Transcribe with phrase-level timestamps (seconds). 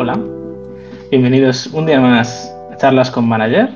[0.00, 0.16] Hola,
[1.10, 3.68] bienvenidos un día más a Charlas con Manager.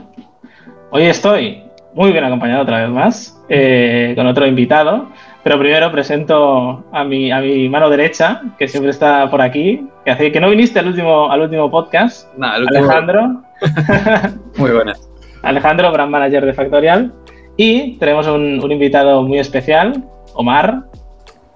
[0.92, 1.64] Hoy estoy
[1.94, 5.08] muy bien acompañado otra vez más eh, con otro invitado,
[5.42, 10.12] pero primero presento a mi, a mi mano derecha, que siempre está por aquí, que
[10.12, 13.42] hace que no viniste al último, al último podcast, Alejandro.
[14.58, 15.10] muy buenas.
[15.42, 17.12] Alejandro, brand manager de Factorial.
[17.56, 20.04] Y tenemos un, invitado muy especial,
[20.34, 20.84] Omar,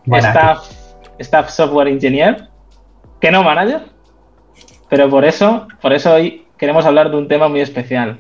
[0.07, 0.69] staff,
[1.21, 2.49] staff software engineer,
[3.21, 3.95] que no manager,
[4.89, 8.19] pero por eso, por eso hoy queremos hablar de un tema muy especial.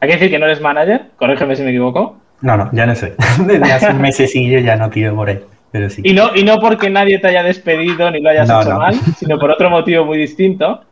[0.00, 2.18] Hay que decir que no eres manager, corrígeme si me equivoco.
[2.42, 3.14] No, no, ya no sé.
[3.46, 5.40] Desde hace un mesecillo ya no tiro por ahí.
[5.72, 6.00] Pero sí.
[6.04, 9.38] y, no, y no porque nadie te haya despedido ni lo hayas hecho mal, sino
[9.38, 10.82] por otro motivo muy distinto.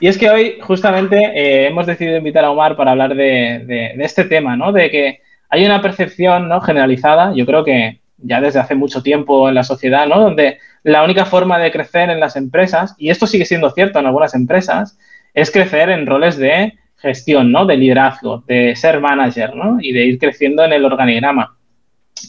[0.00, 3.94] Y es que hoy justamente eh, hemos decidido invitar a Omar para hablar de, de,
[4.00, 4.72] este tema, ¿no?
[4.72, 6.60] De que hay una percepción ¿no?
[6.60, 10.20] generalizada, yo creo que ya desde hace mucho tiempo en la sociedad, ¿no?
[10.20, 14.06] Donde la única forma de crecer en las empresas, y esto sigue siendo cierto en
[14.06, 14.98] algunas empresas,
[15.34, 17.66] es crecer en roles de gestión, ¿no?
[17.66, 19.78] De liderazgo, de ser manager, ¿no?
[19.80, 21.56] Y de ir creciendo en el organigrama.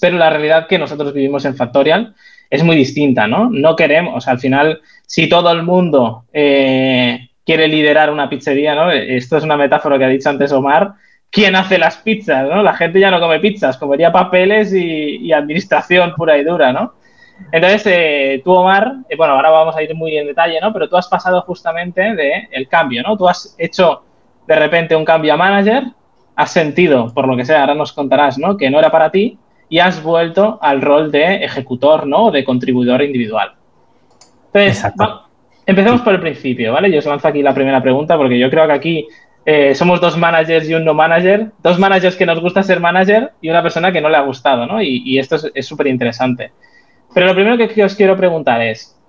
[0.02, 2.14] Pero la realidad que nosotros vivimos en Factorial
[2.50, 3.50] es muy distinta, ¿no?
[3.50, 8.92] No queremos, al final, si todo el mundo eh, quiere liderar una pizzería, ¿no?
[8.92, 10.94] Esto es una metáfora que ha dicho antes Omar,
[11.32, 12.64] quién hace las pizzas, ¿no?
[12.64, 16.94] La gente ya no come pizzas, comería papeles y, administración pura y dura, ¿no?
[17.52, 20.74] Entonces, eh, tú, Omar, eh, bueno, ahora vamos a ir muy en detalle, ¿no?
[20.74, 23.16] Pero tú has pasado justamente de el cambio, ¿no?
[23.16, 24.04] Tú has hecho
[24.48, 25.84] de repente un cambio a manager,
[26.36, 28.58] has sentido, por lo que sea, ahora nos contarás, ¿no?
[28.58, 29.38] Que no era para ti
[29.70, 32.32] y has vuelto al rol de ejecutor, ¿no?
[32.32, 33.54] De contribuidor individual.
[34.54, 34.92] Entonces,
[35.66, 36.92] empecemos por el principio, ¿vale?
[36.92, 39.08] Yo os lanzo aquí la primera pregunta porque yo creo que aquí
[39.50, 43.32] eh, somos dos managers y un no manager, dos managers que nos gusta ser manager
[43.40, 44.82] y una persona que no le ha gustado, ¿no?
[44.82, 46.52] Y, esto es súper interesante.
[47.14, 49.00] Pero lo primero que, os quiero preguntar es,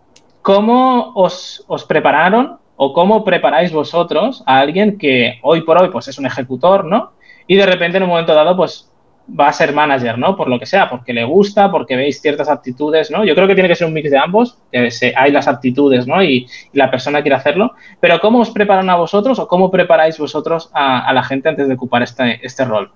[0.41, 6.07] ¿cómo os, os, prepararon o cómo preparáis vosotros a alguien que hoy por hoy pues
[6.07, 7.15] es un ejecutor, ¿no?
[7.49, 8.93] Y de repente en un momento dado pues
[9.29, 10.37] va a ser manager, ¿no?
[10.37, 13.25] Por lo que sea, porque le gusta, porque veis ciertas aptitudes, ¿no?
[13.25, 16.23] Yo creo que tiene que ser un mix de ambos, que hay las aptitudes, ¿no?
[16.23, 17.73] Y, la persona quiere hacerlo.
[18.01, 21.75] Pero ¿cómo os preparan a vosotros o cómo preparáis vosotros a, la gente antes de
[21.75, 22.91] ocupar este, este rol?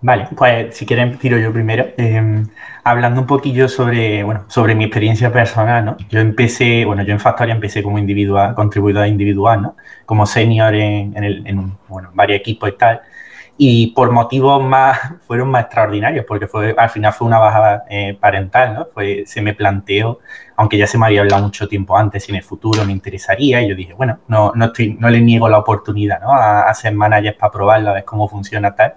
[0.00, 1.86] Vale, pues si quieren tiro yo primero.
[1.96, 2.46] Em,
[2.82, 5.96] hablando un poquillo sobre, bueno, sobre mi experiencia personal, ¿no?
[6.10, 9.76] Yo empecé, bueno, yo en Factoria empecé como individual, contribuidor individual, ¿no?
[10.06, 11.72] Como senior en, en, el, en
[12.14, 13.02] varios equipos y tal
[13.64, 18.16] y por motivos más, fueron más extraordinarios, porque fue, al final fue una bajada eh,
[18.18, 18.88] parental, ¿no?
[19.24, 20.18] Se me planteó,
[20.56, 23.62] aunque ya se me había hablado mucho tiempo antes, si en el futuro me interesaría,
[23.62, 26.32] y yo dije, bueno, no, no, estoy, no le niego la oportunidad, ¿no?
[26.32, 28.94] A, a ser manager para probarlo, a ver cómo funciona tal.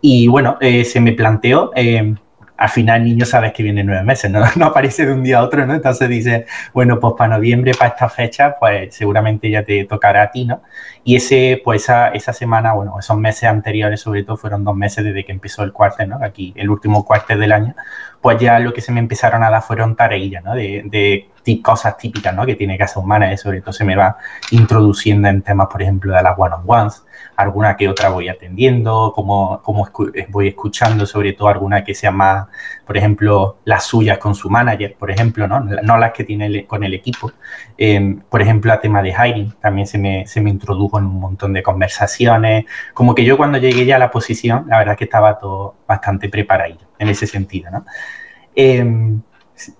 [0.00, 2.14] Y bueno, eh, se me planteó, eh,
[2.60, 4.66] al final niño sabes que viene nueve meses, ¿no?
[4.66, 5.72] aparece de un día a otro, ¿no?
[5.72, 6.44] Entonces dice,
[6.74, 10.62] bueno, pues para noviembre, para esta fecha, pues seguramente ya te tocará a ti, ¿no?
[11.02, 15.02] Y ese, pues esa, esa semana, bueno, esos meses anteriores sobre todo fueron dos meses
[15.02, 16.18] desde que empezó el cuartel, ¿no?
[16.22, 17.74] Aquí, el último cuartel del año,
[18.20, 20.54] pues ya lo que se me empezaron a dar fueron tareillas, ¿no?
[20.54, 21.30] De, de
[21.62, 22.44] cosas típicas, ¿no?
[22.44, 24.18] Que tiene hacer un manager, sobre todo se me va
[24.50, 27.04] introduciendo en temas, por ejemplo, de las one-on-ones,
[27.36, 32.10] alguna que otra voy atendiendo, como, como eh, voy escuchando, sobre todo alguna que sea
[32.10, 32.46] más,
[32.86, 36.84] por ejemplo, las suyas con su manager, por ejemplo, no, no las que tiene con
[36.84, 37.32] el equipo.
[37.76, 41.20] Em, por ejemplo, a tema de hiring, también se me, se me introdujo en un
[41.20, 42.64] montón de conversaciones.
[42.94, 45.76] Como que yo cuando llegué ya a la posición, la verdad es que estaba todo
[45.86, 47.84] bastante preparado en ese sentido, ¿no?
[48.54, 49.22] Em,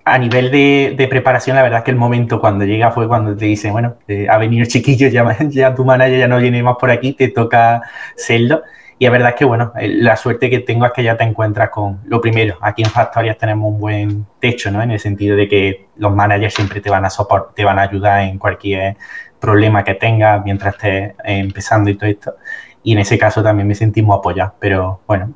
[0.05, 3.45] a nivel de, preparación, la verdad es que el momento cuando llega fue cuando te
[3.45, 6.91] dicen, bueno, eh, ha venido chiquillo, ya, ya, tu manager ya no viene más por
[6.91, 7.81] aquí, te toca
[8.15, 8.63] serlo.
[8.99, 11.23] Y la verdad es que, bueno, eh, la suerte que tengo es que ya te
[11.23, 14.81] encuentras con, lo primero, aquí en Factorias tenemos un buen techo, ¿no?
[14.81, 17.83] En el sentido de que los managers siempre te van a soportar, te van a
[17.83, 18.97] ayudar en cualquier
[19.39, 22.35] problema que tengas mientras estés eh, empezando y todo esto.
[22.83, 24.53] Y en ese caso también me sentimos apoyados.
[24.59, 25.33] Pero bueno,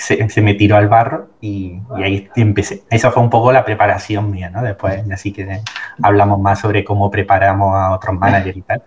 [0.00, 2.82] se, me tiró al barro y, ahí empecé.
[2.90, 4.62] Esa fue un poco la preparación mía, ¿no?
[4.62, 5.60] Después, así que
[6.02, 8.82] hablamos más sobre cómo preparamos a otros managers y tal.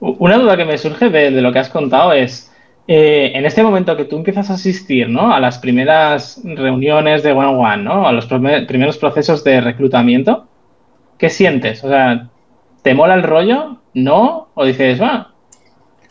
[0.00, 2.52] Una duda que me surge de, lo que has contado es,
[2.86, 5.32] eh, en este momento que tú empiezas a asistir, ¿no?
[5.32, 8.06] A las primeras reuniones de one-on-one, ¿no?
[8.06, 10.46] A los primeros procesos de reclutamiento,
[11.16, 11.82] ¿qué sientes?
[11.84, 12.28] O sea,
[12.82, 13.78] ¿te mola el rollo?
[13.94, 14.48] ¿No?
[14.54, 15.27] ¿O dices, va,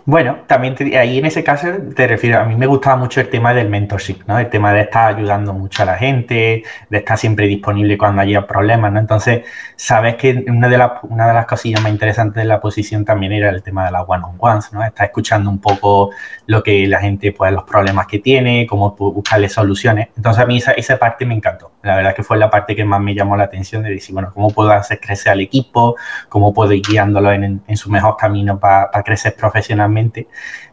[0.08, 3.54] Bueno, también ahí en ese caso te refiero, a mí me gustaba mucho el tema
[3.54, 4.40] del mentorship, ¿no?
[4.40, 8.48] El tema de estar ayudando mucho a la gente, de estar siempre disponible cuando haya
[8.48, 9.02] problemas, ¿no?
[9.02, 9.42] Entonces,
[9.76, 13.34] sabes que una de, las, una de las cosillas más interesantes de la posición también
[13.34, 14.82] era el tema de las one-on-ones, ¿no?
[14.82, 16.12] Estar escuchando un poco
[16.46, 20.08] lo que la gente, pues, los problemas que tiene, cómo buscarle soluciones.
[20.16, 21.74] Entonces, a mí esa, esa parte me encantó.
[21.84, 24.32] La verdad que fue la parte que más me llamó la atención de decir, bueno,
[24.34, 25.98] cómo puedo hacer crecer al equipo,
[26.30, 29.97] cómo puedo ir guiándolo en, en su mejor camino para crecer profesionalmente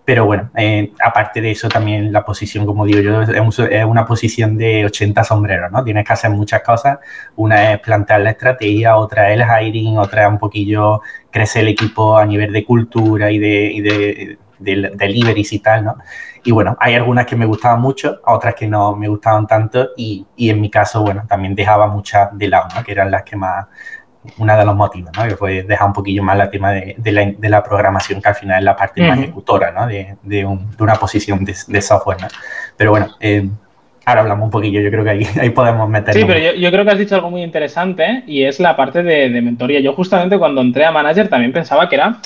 [0.05, 4.57] pero bueno, eh, aparte de eso, también la posición, como digo yo, es una posición
[4.59, 5.83] de 80 sombreros, ¿no?
[5.83, 6.99] Tienes que hacer muchas cosas.
[7.37, 11.01] Una es plantear la estrategia, otra es el hiring, otra es un poquillo
[11.31, 15.97] crecer el equipo a nivel de cultura y de, y de, deliveries y tal, ¿no?
[16.47, 20.27] Y bueno, hay algunas que me gustaban mucho, otras que no me gustaban tanto y,
[20.37, 22.85] y en mi caso, bueno, también dejaba muchas de lado, ¿no?
[22.85, 23.67] Que eran las que más,
[24.39, 25.25] una de los motivos, ¿no?
[25.29, 28.65] Que fue dejar un poquillo más el tema de, la, programación, que al final es
[28.65, 29.87] la parte más ejecutora, ¿no?
[29.87, 30.45] De,
[30.79, 32.29] una posición de, software, ¿no?
[32.77, 33.49] Pero bueno, eh,
[34.05, 36.15] ahora hablamos un poquillo, yo creo que ahí, ahí podemos meter.
[36.15, 39.29] Sí, pero yo, creo que has dicho algo muy interesante y es la parte de,
[39.41, 39.81] mentoría.
[39.81, 42.19] Yo justamente cuando entré a manager también pensaba que era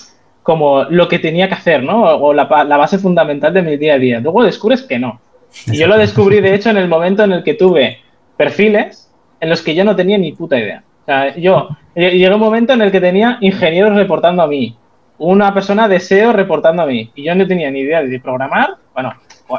[0.42, 2.02] como lo que tenía que hacer, ¿no?
[2.02, 4.20] O la, la base fundamental de mi día a día.
[4.20, 5.20] Luego descubres que no.
[5.66, 7.98] Y yo lo descubrí, de hecho, en el momento en el que tuve
[8.36, 9.10] perfiles
[9.40, 12.82] en los que yo no tenía ni puta idea sea, yo llegó un momento en
[12.82, 14.76] el que tenía ingenieros reportando a mí,
[15.19, 18.76] una persona de SEO reportando a mí, y yo no tenía ni idea de programar,
[18.94, 19.14] bueno,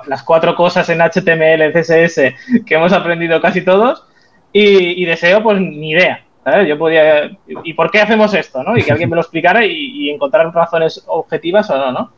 [0.07, 4.05] las cuatro cosas en HTML, CSS que hemos aprendido casi todos,
[4.53, 6.23] y, de SEO pues ni idea.
[6.43, 6.67] ¿sabes?
[6.67, 7.29] Yo podía,
[7.63, 8.63] ¿y por qué hacemos esto?
[8.63, 8.77] ¿no?
[8.77, 12.11] Y que alguien me lo explicara y, encontrar razones objetivas o no, ¿no?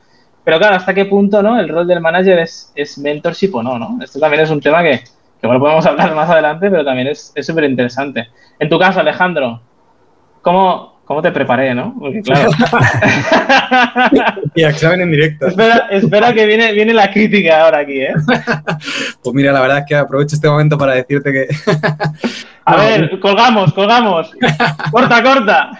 [0.44, 1.60] Pero claro, ¿hasta qué punto ¿no?
[1.60, 4.00] el rol del manager es, es mentorship o no, no?
[4.02, 5.02] Esto también es un tema que,
[5.48, 8.28] bueno, podemos hablar más adelante, pero también es súper interesante.
[8.60, 9.62] En tu caso, Alejandro,
[10.42, 11.96] ¿cómo, cómo te preparé, no?
[12.00, 12.52] Porque claro.
[14.56, 15.48] y examen en directo.
[15.48, 18.14] Espera, espera que viene, viene la crítica ahora aquí, ¿eh?
[19.24, 21.48] pues mira, la verdad es que aprovecho este momento para decirte que.
[22.64, 24.32] A ver, colgamos, colgamos.
[24.92, 25.72] corta, corta.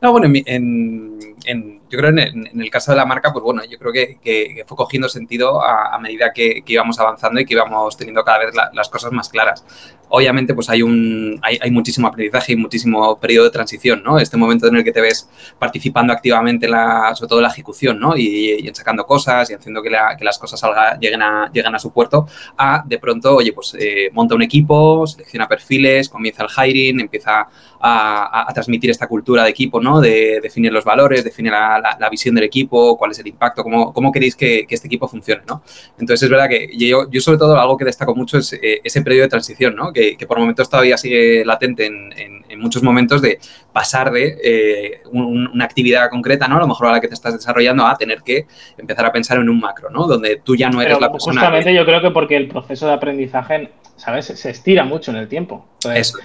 [0.00, 3.44] no, bueno, en, en yo creo en el, en el, caso de la marca, pues
[3.44, 7.98] bueno, yo creo que, fue cogiendo sentido a, medida que, íbamos avanzando y que íbamos
[7.98, 9.62] teniendo cada vez las cosas más claras.
[10.08, 14.18] Obviamente, pues hay, un, hay, muchísimo aprendizaje y muchísimo periodo de transición, ¿no?
[14.18, 15.28] Este momento en el que te ves
[15.58, 18.16] participando activamente, la, sobre todo en la ejecución, ¿no?
[18.16, 21.92] Y, en sacando cosas y haciendo que, las cosas salga, lleguen, a, lleguen a su
[21.92, 27.00] puerto, a de pronto, oye, pues eh, monta un equipo, selecciona perfiles, comienza el hiring,
[27.00, 27.48] empieza
[27.84, 30.00] a, transmitir esta cultura de equipo, ¿no?
[30.00, 33.92] De definir los valores, definir la, la, visión del equipo, cuál es el impacto, cómo,
[33.92, 35.62] cómo queréis que, este equipo funcione, ¿no?
[35.98, 39.02] Entonces es verdad que yo, yo sobre todo algo que destaco mucho es eh, ese
[39.02, 39.92] periodo de transición, ¿no?
[39.92, 43.40] Que, por momentos todavía sigue latente en, en, muchos momentos de
[43.72, 46.56] pasar de eh, una actividad concreta, ¿no?
[46.56, 48.46] A lo mejor a la que te estás desarrollando a tener que
[48.78, 50.06] empezar a pensar en un macro, ¿no?
[50.06, 51.40] Donde tú ya no eres la persona.
[51.40, 54.26] Justamente yo creo que porque el proceso de aprendizaje, ¿sabes?
[54.26, 55.66] Se estira mucho en el tiempo.
[55.92, 56.18] Eso,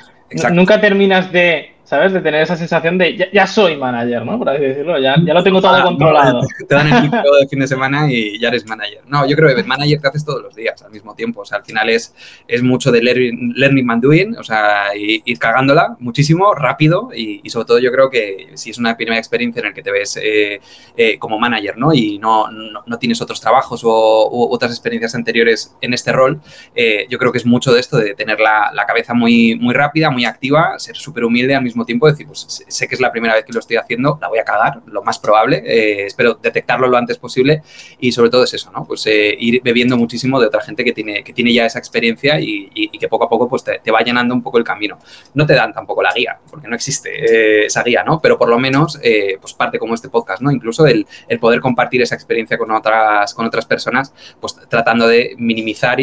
[0.51, 2.11] Nunca terminas de ¿sabes?
[2.11, 4.37] De tener esa sensación de ya, soy manager, ¿no?
[4.37, 6.41] Por así decirlo, ya, ya lo tengo todo ah, controlado.
[6.67, 9.03] te dan el equipo de fin de semana y ya eres manager.
[9.07, 11.41] No, yo creo que manager te haces todos los días al mismo tiempo.
[11.41, 12.13] O sea, al final es,
[12.45, 17.65] es mucho de learning, learning and doing, o sea, ir cagándola muchísimo, rápido y, sobre
[17.65, 20.59] todo yo creo que si es una primera experiencia en la que te ves eh,
[20.97, 21.93] eh, como manager, ¿no?
[21.93, 26.41] Y no, no, tienes otros trabajos o otras experiencias anteriores en este rol,
[26.75, 29.73] eh, yo creo que es mucho de esto de tener la, la cabeza muy, muy
[29.73, 33.11] rápida, muy activa, ser súper humilde al mismo tiempo decir, pues sé que es la
[33.11, 36.35] primera vez que lo estoy haciendo, la voy a cagar, lo más probable, eh, espero
[36.35, 37.61] detectarlo lo antes posible
[37.99, 38.85] y sobre todo es eso, ¿no?
[38.85, 42.39] Pues eh, ir bebiendo muchísimo de otra gente que tiene, que tiene ya esa experiencia
[42.39, 44.97] y, que poco a poco pues te, va llenando un poco el camino.
[45.35, 48.19] No te dan tampoco la guía, porque no existe eh, esa guía, ¿no?
[48.19, 48.99] Pero por lo menos,
[49.39, 50.51] pues parte como este podcast, ¿no?
[50.51, 55.35] Incluso el, el, poder compartir esa experiencia con otras, con otras personas, pues tratando de
[55.37, 55.97] minimizar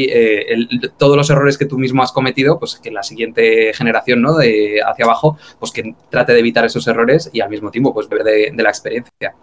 [0.97, 4.37] todos los errores que tú mismo has cometido, pues que la siguiente generación, ¿no?
[4.37, 8.09] De hacia abajo, pues que trate de evitar esos errores y al mismo tiempo pues
[8.09, 9.35] ver de, la experiencia.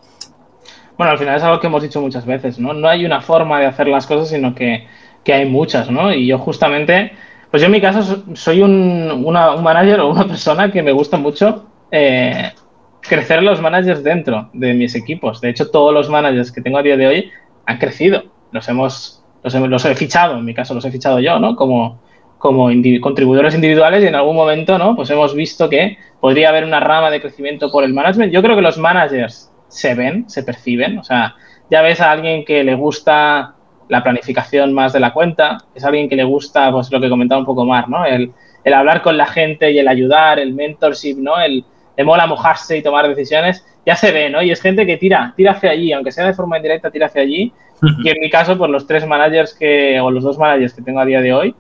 [0.98, 2.74] Bueno, al final es algo que hemos dicho muchas veces, ¿no?
[2.74, 4.88] No hay una forma de hacer las cosas, sino que,
[5.26, 6.14] hay muchas, ¿no?
[6.14, 7.14] Y yo justamente,
[7.50, 9.24] pues yo en mi caso soy un,
[9.64, 12.52] manager o una persona que me gusta mucho eh,
[13.02, 15.42] crecer los managers dentro de mis equipos.
[15.42, 17.32] De hecho, todos los managers que tengo a día de hoy
[17.66, 18.26] han crecido.
[18.52, 21.56] Los hemos, los, los he fichado, en mi caso los he fichado yo, ¿no?
[21.56, 22.00] Como,
[22.42, 22.72] como
[23.02, 24.96] contribuidores individuales y en algún momento, ¿no?
[24.96, 28.34] Pues hemos visto que podría haber una rama de crecimiento por el management.
[28.34, 31.36] Yo creo que los managers se ven, se perciben, o sea,
[31.70, 33.54] ya ves a alguien que le gusta
[33.90, 37.40] la planificación más de la cuenta, es alguien que le gusta, pues lo que comentaba
[37.40, 38.06] un poco más, ¿no?
[38.06, 38.32] El,
[38.64, 41.40] el hablar con la gente y el ayudar, el mentorship, ¿no?
[41.40, 41.64] El,
[41.96, 44.42] le mola mojarse y tomar decisiones, ya se ve, ¿no?
[44.42, 47.22] Y es gente que tira, tira hacia allí, aunque sea de forma indirecta, tira hacia
[47.22, 47.54] allí.
[48.04, 51.00] Y en mi caso, pues los tres managers que, o los dos managers que tengo
[51.00, 51.56] a día de hoy,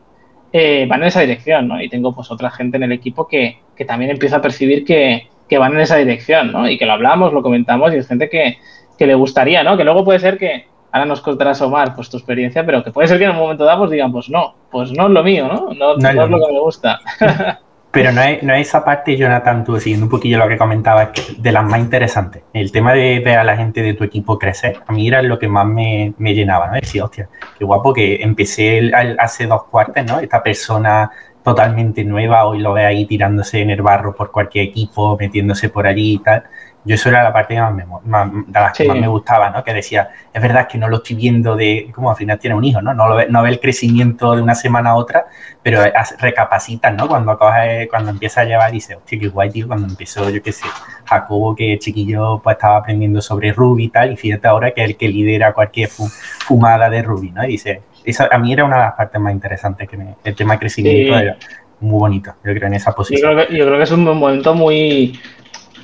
[0.53, 1.81] eh, van en esa dirección, ¿no?
[1.81, 5.29] Y tengo pues otra gente en el equipo que, que también empieza a percibir que,
[5.47, 6.69] que, van en esa dirección, ¿no?
[6.69, 8.57] Y que lo hablamos, lo comentamos y es gente que,
[8.97, 9.77] que le gustaría, ¿no?
[9.77, 13.07] Que luego puede ser que, ahora nos contarás, Omar, pues tu experiencia, pero que puede
[13.07, 15.47] ser que en un momento dado pues digan, pues no, pues no es lo mío,
[15.47, 15.73] ¿no?
[15.73, 16.99] No, no, no es lo que me gusta.
[17.91, 21.09] Pero no es, no es esa parte, Jonathan, tú siguiendo un poquillo lo que comentabas,
[21.37, 22.41] de las más interesantes.
[22.53, 25.37] El tema de ver a la gente de tu equipo crecer, a mí era lo
[25.37, 26.75] que más me, me llenaba, ¿no?
[26.75, 27.27] Decía, hostia,
[27.59, 30.19] qué guapo que empecé hace dos cuartos, ¿no?
[30.21, 31.11] Esta persona
[31.43, 35.87] totalmente nueva, hoy lo ve ahí tirándose en el barro por cualquier equipo, metiéndose por
[35.87, 36.43] allí y tal.
[36.83, 39.63] Yo eso era la parte que más me, de las que más me gustaba, ¿no?
[39.63, 42.63] Que decía, es verdad que no lo estoy viendo de, como al final tiene un
[42.63, 42.93] hijo, ¿no?
[42.93, 45.27] No, lo ve, no ve el crecimiento de una semana a otra,
[45.61, 45.81] pero
[46.19, 47.07] recapacitas, ¿no?
[47.07, 50.65] Cuando cuando empieza a llevar, dice, hostia, qué guay, tío, cuando empezó, yo qué sé,
[51.05, 54.89] Jacobo, que chiquillo, pues estaba aprendiendo sobre Ruby y tal, y fíjate ahora que es
[54.89, 57.43] el que lidera cualquier fumada de Ruby, ¿no?
[57.43, 60.35] Y dice, eso a mí era una de las partes más interesantes, que me, el
[60.35, 61.37] tema de crecimiento era
[61.79, 63.31] muy bonito, yo creo, en esa posición.
[63.31, 65.19] Yo creo que, yo creo que es un momento muy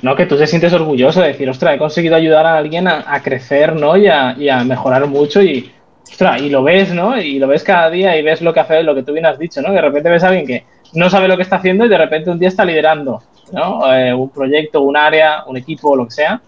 [0.02, 0.16] ¿no?
[0.16, 3.74] Que tú te sientes orgulloso de decir, ostras, he conseguido ayudar a alguien a, crecer,
[3.74, 3.96] ¿no?
[3.96, 5.70] Y a, mejorar mucho y,
[6.04, 7.20] ostras, y lo ves, ¿no?
[7.20, 9.38] Y lo ves cada día y ves lo que hace, lo que tú bien has
[9.38, 9.72] dicho, ¿no?
[9.72, 10.64] De repente ves a alguien que
[10.94, 13.92] no sabe lo que está haciendo y de repente un día está liderando, ¿no?
[13.92, 16.40] Eh, un proyecto, un área, un equipo, lo que sea.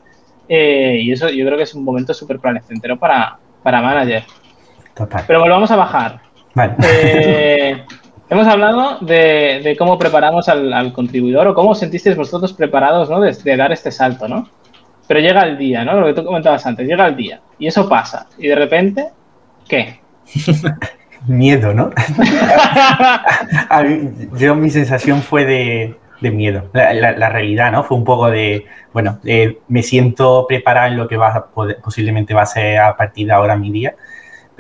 [0.49, 4.25] Eh, y eso yo creo que es un momento súper placentero para, para manager.
[4.95, 5.25] Total.
[5.27, 6.21] Pero volvamos a bajar.
[6.55, 6.75] Vale.
[6.83, 7.85] Eh,
[8.31, 13.21] Hemos hablado de, cómo preparamos al, contribuidor o cómo sentisteis vosotros preparados ¿no?
[13.21, 14.49] de, dar este salto, ¿no?
[15.09, 15.99] Pero llega el día, ¿no?
[15.99, 18.29] Lo que tú comentabas antes, llega el día y eso pasa.
[18.39, 19.09] Y de repente,
[19.69, 19.99] ¿qué?
[21.27, 21.91] miedo, ¿no?
[24.39, 25.97] yo mi sensación fue de,
[26.31, 26.71] miedo.
[26.73, 27.83] La, realidad, ¿no?
[27.83, 29.19] Fue un poco de, bueno,
[29.67, 31.47] me siento preparado en lo que va a
[31.83, 33.97] posiblemente va a ser a partir de ahora mi día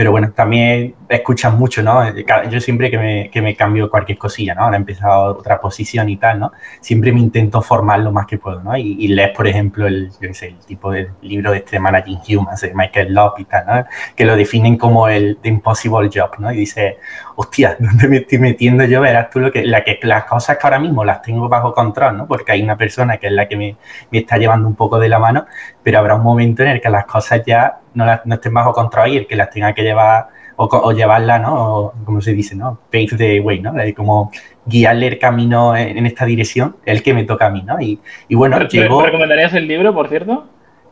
[0.01, 2.03] pero bueno, también escuchas mucho, ¿no?
[2.49, 4.63] Yo siempre que me, que me cambio cualquier cosilla, ¿no?
[4.63, 6.53] Ahora he empezado otra posición y tal, ¿no?
[6.81, 8.75] Siempre me intento formar lo más que puedo, ¿no?
[8.79, 13.13] Y, lees, por ejemplo, el, el tipo de libro de este Managing Humans de Michael
[13.13, 13.85] Love y tal, ¿no?
[14.17, 16.51] Que lo definen como el The Impossible Job, ¿no?
[16.51, 16.97] Y dice,
[17.37, 19.03] hostia, ¿dónde me estoy metiendo yo?
[19.03, 22.17] Verás tú lo que, la que, las cosas que ahora mismo las tengo bajo control,
[22.17, 22.27] ¿no?
[22.27, 23.77] Porque hay una persona que es la que me,
[24.11, 25.45] me está llevando un poco de la mano,
[25.83, 28.73] pero habrá un momento en el que las cosas ya no, las, no estén bajo
[28.73, 31.93] control y el que las tenga que llevar o, o llevarla, ¿no?
[32.05, 32.79] como se dice, ¿no?
[32.93, 33.73] Pave the way, ¿no?
[33.97, 34.31] como
[34.67, 37.81] guiarle el camino en, esta dirección, el que me toca a mí, ¿no?
[37.81, 39.03] Y, y bueno, llegó...
[39.03, 40.47] ¿Recomendarías el libro, por cierto?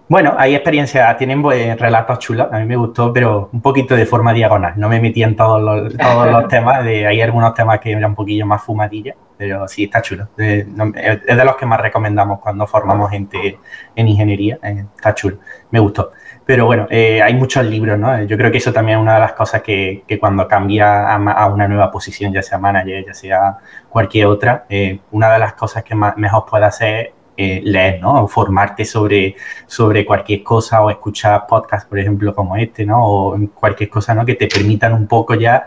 [0.09, 4.07] Bueno, hay experiencias, tienen pues, relatos chulos, a mí me gustó, pero un poquito de
[4.07, 4.73] forma diagonal.
[4.77, 8.07] No me metí en todos los, todos los temas, de, hay algunos temas que eran
[8.07, 10.29] un poquillo más fumadilla, pero sí, está chulo.
[10.39, 13.59] es de los que más recomendamos cuando formamos gente
[13.95, 15.41] en ingeniería, eh, está chulo,
[15.71, 16.13] me gustó.
[16.49, 18.23] Pero bueno, eh, hay muchos libros, ¿no?
[18.25, 21.47] Yo creo que eso también es una de las cosas que, que cuando cambia a,
[21.47, 25.85] una nueva posición, ya sea manager, ya sea cualquier otra, eh, una de las cosas
[25.85, 28.25] que más, mejor puede hacer es leer, ¿no?
[28.25, 29.37] O formarte sobre,
[29.67, 32.97] sobre cualquier cosa o escuchar podcasts, por ejemplo, como este, ¿no?
[33.07, 34.25] O cualquier cosa, ¿no?
[34.25, 35.67] Que te permitan un poco ya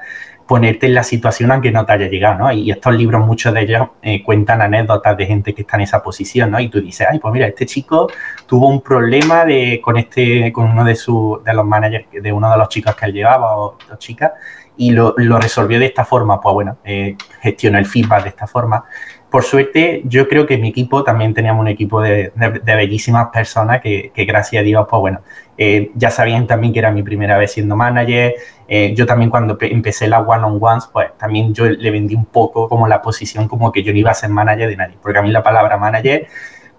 [0.51, 2.51] ponerte en la situación aunque no te haya llegado, ¿no?
[2.51, 6.03] Y estos libros, muchos de ellos eh, cuentan anécdotas de gente que está en esa
[6.03, 6.60] posición, ¿no?
[6.60, 8.10] Y tú dices, ay, pues mira, este chico
[8.46, 12.51] tuvo un problema de, con este, con uno de, sus de los managers, de uno
[12.51, 14.34] de los chicos que él llevaba o dos chicas,
[14.75, 18.46] y lo, lo resolvió de esta forma, pues bueno, eh, gestiona el feedback de esta
[18.46, 18.84] forma
[19.32, 22.34] por suerte, yo creo que mi equipo también teníamos un equipo de,
[22.66, 25.22] bellísimas personas que, gracias a Dios, pues bueno,
[25.58, 28.34] eh, ya sabían también que era mi primera vez siendo manager.
[28.68, 32.90] Eh, yo también cuando empecé la one-on-ones, pues también yo le vendí un poco como
[32.90, 35.32] la posición como que yo no iba a ser manager de nadie, porque a mí
[35.32, 36.28] la palabra manager,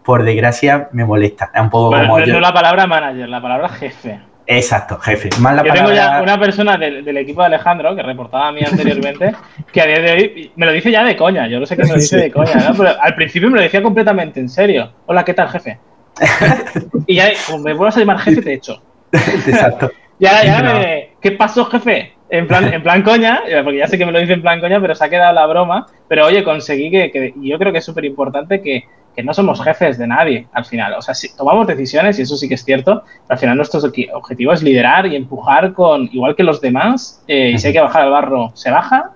[0.04, 1.50] por desgracia, me molesta.
[1.54, 4.21] Es un poco como no la palabra manager, la palabra jefe.
[4.46, 5.30] Exacto, jefe.
[5.30, 9.32] Yo tengo ya una persona del, equipo de Alejandro, que reportaba a mí anteriormente,
[9.72, 11.46] que a día de hoy me lo dice ya de coña.
[11.49, 12.75] Yo no sé qué me lo dice de coña, ¿no?
[12.76, 14.92] Pero al principio me lo decía completamente en serio.
[15.06, 15.78] Hola, ¿qué tal, jefe?
[17.06, 18.82] y ya, como me vuelvas a llamar jefe, te echo.
[19.12, 19.90] Exacto.
[20.18, 22.14] ya, ya me, ¿qué pasó, jefe?
[22.28, 24.80] En plan, en plan coña, porque ya sé que me lo dice en plan coña,
[24.80, 25.87] pero se ha quedado la broma.
[26.08, 28.84] Pero oye, conseguí que, que y yo creo que es súper importante que,
[29.14, 30.95] que no somos jefes de nadie al final.
[30.95, 33.81] O sea, si tomamos decisiones, y eso sí que es cierto, al final nuestro
[34.14, 37.81] objetivo es liderar y empujar con, igual que los demás, eh, y si hay que
[37.81, 39.12] bajar al barro, se baja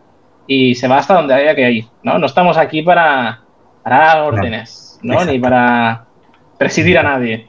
[0.47, 2.19] y se va hasta donde haya que ir, ¿no?
[2.19, 3.41] No estamos aquí para,
[3.85, 5.25] dar órdenes, ¿no?
[5.25, 6.05] Ni para
[6.59, 7.47] presidir a nadie.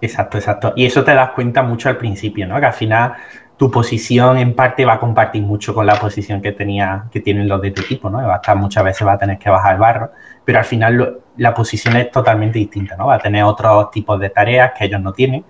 [0.00, 0.72] Exacto, exacto.
[0.76, 2.58] Y eso te das cuenta mucho al principio, ¿no?
[2.60, 3.14] Que al final
[3.56, 7.48] tu posición en parte va a compartir mucho con la posición que tenía, que tienen
[7.48, 8.18] los de tu equipo, ¿no?
[8.18, 10.10] Va a estar, muchas veces va a tener que bajar el barro,
[10.44, 13.06] pero al final la posición es totalmente distinta, ¿no?
[13.06, 15.44] Va a tener otros tipos de tareas que ellos no tienen.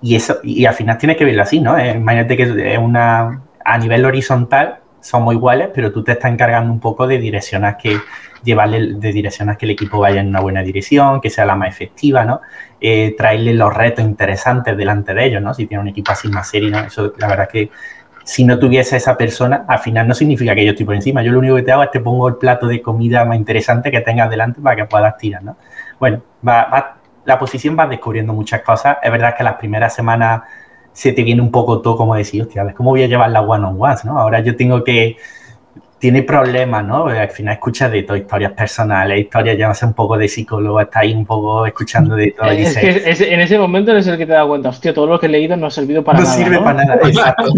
[0.00, 1.78] Y eso, y al final tienes que verlo así, ¿no?
[1.78, 6.72] Eh, imagínate que es una, a nivel horizontal somos iguales, pero tú te estás encargando
[6.72, 7.98] un poco de direccionar que
[8.44, 11.68] llevarle, de direccionar que el equipo vaya en una buena dirección, que sea la más
[11.68, 12.40] efectiva, ¿no?
[12.80, 15.52] Eh, traerle los retos interesantes delante de ellos, ¿no?
[15.52, 16.78] Si tiene un equipo así más serio, ¿no?
[16.78, 17.70] Eso, la verdad que
[18.24, 21.22] si no tuviese esa persona, al final no significa que yo estoy por encima.
[21.22, 23.90] Yo lo único que te hago es te pongo el plato de comida más interesante
[23.90, 25.56] que tengas delante para que puedas tirar, ¿no?
[25.98, 28.98] Bueno, va, la posición va descubriendo muchas cosas.
[29.02, 30.42] Es verdad que las primeras semanas
[30.92, 34.04] se te viene un poco todo como decir, hostia, ¿cómo voy a llevar la one-on-ones,
[34.04, 34.18] no?
[34.18, 35.16] Ahora yo tengo que
[36.02, 37.06] tiene problemas, ¿no?
[37.06, 41.14] Al final escuchas de todo, historias personales, historias, ya un poco de psicólogo, está ahí
[41.14, 42.50] un poco escuchando de todo.
[42.50, 45.26] Es que en ese momento eres el que te da cuenta, hostia, todo lo que
[45.26, 46.28] he leído no ha servido para nada.
[46.28, 47.52] no sirve para nada, exacto.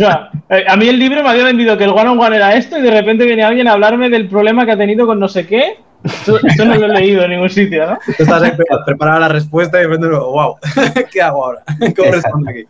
[0.50, 2.76] Eh, a mí el libro me había vendido que el one on one era esto
[2.76, 5.46] y de repente viene alguien a hablarme del problema que ha tenido con no sé
[5.46, 5.78] qué.
[6.04, 7.98] Esto, no lo he leído en ningún sitio, ¿no?
[8.06, 8.52] Estás
[8.84, 10.56] preparada la respuesta y de repente, wow,
[11.10, 11.62] ¿qué hago ahora?
[11.96, 12.66] ¿Cómo respondo aquí?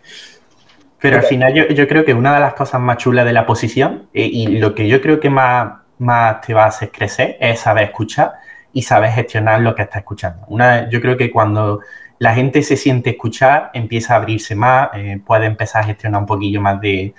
[1.05, 4.09] Pero al final yo, creo que una de las cosas más chulas de la posición
[4.15, 7.61] eh, y lo que yo creo que más, más te va a hacer crecer es
[7.61, 8.33] saber escuchar
[8.73, 10.47] y saber gestionar lo que está escuchando.
[10.49, 11.81] Una, yo creo que cuando
[12.19, 16.27] la gente se siente escuchar, empieza a abrirse más, eh, puede empezar a gestionar un
[16.27, 17.13] poquillo más de,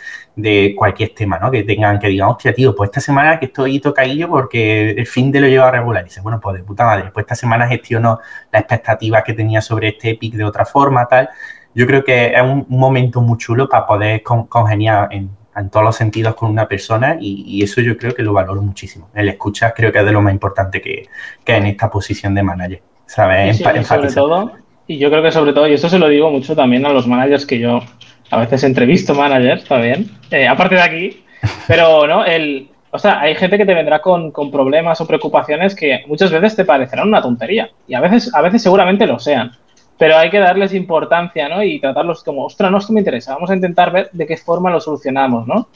[0.75, 1.51] cualquier tema, ¿no?
[1.51, 5.31] Que tengan que digan, hostia, tío, pues esta semana que estoy tocadillo porque el fin
[5.31, 6.01] de lo llevo a regular.
[6.01, 8.19] Y dice, bueno, pues de puta madre, pues esta semana gestiono
[8.51, 11.29] las expectativas que tenía sobre este Epic de otra forma, tal
[11.75, 15.29] yo creo que es un, momento muy chulo para poder congeniar en,
[15.72, 19.10] todos los sentidos con una persona y, eso yo creo que lo valoro muchísimo.
[19.13, 21.08] El escuchar creo que es de lo más importante que,
[21.44, 22.82] que en esta posición de manager.
[23.05, 23.58] ¿Sabes?
[23.86, 24.53] sobre todo,
[24.88, 27.08] y yo creo que sobre todo, y esto se lo digo mucho también a los
[27.08, 27.82] managers que yo
[28.32, 31.24] a veces entrevisto managers, bien, eh, aparte de aquí,
[31.67, 35.75] pero no, el, o sea, hay gente que te vendrá con, con, problemas o preocupaciones
[35.75, 39.51] que muchas veces te parecerán una tontería y a veces, a veces seguramente lo sean
[39.97, 41.63] pero hay que darles importancia, ¿no?
[41.63, 44.69] Y tratarlos como, ostras, no, esto me interesa, vamos a intentar ver de qué forma
[44.69, 45.67] lo solucionamos, ¿no?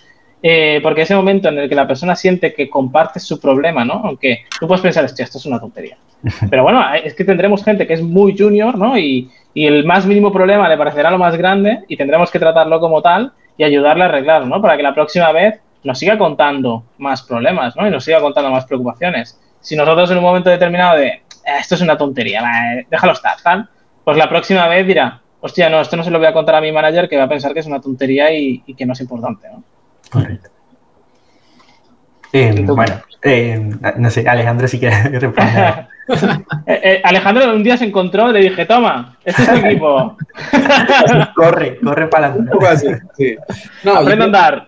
[0.42, 4.02] Eh, porque ese momento en el que la persona siente que comparte su problema, ¿no?
[4.06, 5.98] Aunque tú puedes pensar, esto es una tontería.
[6.50, 8.98] Pero bueno, es que tendremos gente que es muy junior, ¿no?
[8.98, 12.80] Y, y, el más mínimo problema le parecerá lo más grande y tendremos que tratarlo
[12.80, 14.62] como tal y ayudarle a arreglarlo, ¿no?
[14.62, 17.88] Para que la próxima vez nos siga contando más problemas, ¿no?
[17.88, 19.40] Y nos siga contando más preocupaciones.
[19.60, 21.22] Si nosotros en un momento determinado de, eh,
[21.60, 22.44] esto es una tontería,
[22.90, 23.70] déjalo estar, tal,
[24.10, 26.62] pues la próxima vez dirá, hostia, no, esto no se lo voy a contar a
[26.62, 29.48] mi manager que va a pensar que es una tontería y, que no es importante,
[29.48, 29.64] ¿no?
[30.10, 30.50] Correcto.
[32.34, 35.88] Eh, bueno, eh, no sé, Alejandro, si quieres responder.
[36.66, 40.18] Eh, Alejandro un día se encontró y le dije, toma, este es tu equipo.
[41.36, 43.02] corre, corre para adelante.
[43.16, 43.38] sí.
[43.84, 44.68] No, Aprende a andar.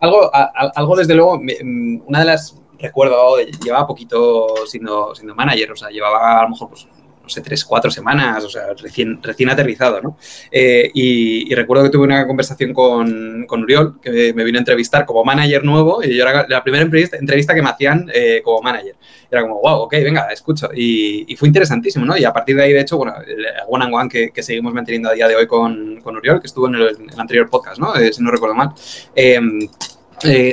[0.00, 5.76] algo, algo, desde luego, mm, una de las, recuerdo, llevaba poquito siendo, siendo manager, o
[5.76, 6.88] sea, llevaba a lo mejor pues,
[7.28, 10.16] no sé, tres, cuatro semanas, o sea, recién, recién aterrizado, ¿no?
[10.50, 15.04] Eh, y, recuerdo que tuve una conversación con, con, Uriol, que me vino a entrevistar
[15.04, 18.96] como manager nuevo, y yo era la primera entrevista, que me hacían eh, como manager.
[19.30, 20.70] Era como, wow, ok, venga, escucho.
[20.74, 22.16] Y, fue interesantísimo, ¿no?
[22.16, 25.10] Y a partir de ahí, de hecho, bueno, el one on one que, seguimos manteniendo
[25.10, 27.94] a día de hoy con, con Uriol, que estuvo en el, anterior podcast, ¿no?
[27.96, 28.72] Eh, si no recuerdo mal.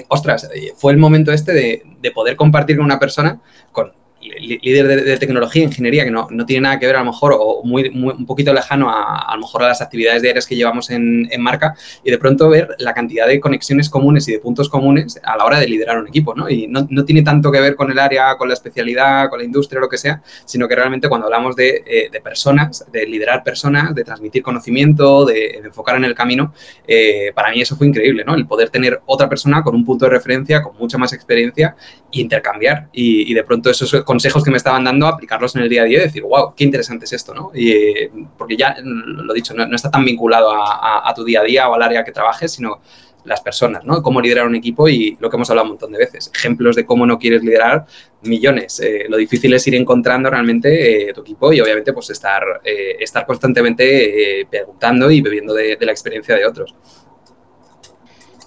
[0.09, 3.39] ostras, fue el momento este de, de poder compartir con una persona
[3.71, 3.93] con
[4.39, 7.63] líder de, tecnología, ingeniería, que no, no, tiene nada que ver a lo mejor o
[7.63, 11.75] muy, un poquito lejano a, lo mejor a las actividades diarias que llevamos en, marca
[12.03, 15.45] y de pronto ver la cantidad de conexiones comunes y de puntos comunes a la
[15.45, 16.49] hora de liderar un equipo, ¿no?
[16.49, 19.45] Y no, no tiene tanto que ver con el área, con la especialidad, con la
[19.45, 23.43] industria lo que sea, sino que realmente cuando hablamos de, eh, de personas, de liderar
[23.43, 26.53] personas, de transmitir conocimiento, de, enfocar en el camino,
[26.87, 28.35] eh, para mí eso fue increíble, ¿no?
[28.35, 31.75] El poder tener otra persona con un punto de referencia, con mucha más experiencia
[32.11, 35.69] e intercambiar y, y de pronto esos consejos que me estaban dando, aplicarlos en el
[35.69, 37.51] día a día y decir, wow, qué interesante es esto, ¿no?
[37.53, 41.73] Y, porque ya, lo dicho, no, está tan vinculado a, tu día a día o
[41.73, 42.79] al área que trabajes, sino
[43.25, 44.01] las personas, ¿no?
[44.01, 46.31] Cómo liderar un equipo y lo que hemos hablado un montón de veces.
[46.33, 47.85] Ejemplos de cómo no quieres liderar,
[48.21, 48.79] millones.
[48.79, 52.95] Eh, lo difícil es ir encontrando realmente eh, tu equipo y obviamente pues estar, eh,
[53.01, 56.73] estar constantemente preguntando y bebiendo de la experiencia de otros.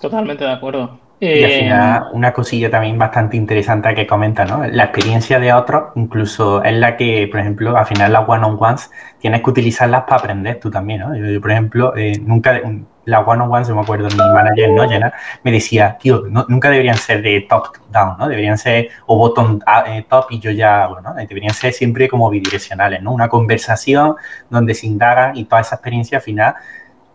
[0.01, 1.08] Totalmente de acuerdo.
[1.21, 4.65] Y al final, una cosilla también bastante interesante que comenta, ¿no?
[4.67, 9.43] La experiencia de otros, incluso es la que, por ejemplo, al final las one-on-ones tienes
[9.43, 11.17] que utilizarlas para aprender tú también, ¿no?
[11.17, 12.61] Yo, por ejemplo, eh, nunca,
[13.05, 14.85] las one-on-ones, yo me acuerdo, mi manager, ¿no?
[14.85, 18.29] Llena, me decía, tío, nunca deberían ser de top-down, ¿no?
[18.29, 23.03] Deberían ser o bottom eh, top y yo ya, bueno, deberían ser siempre como bidireccionales,
[23.03, 23.11] ¿no?
[23.11, 24.15] Una conversación
[24.51, 26.55] donde se indaga y toda esa experiencia al final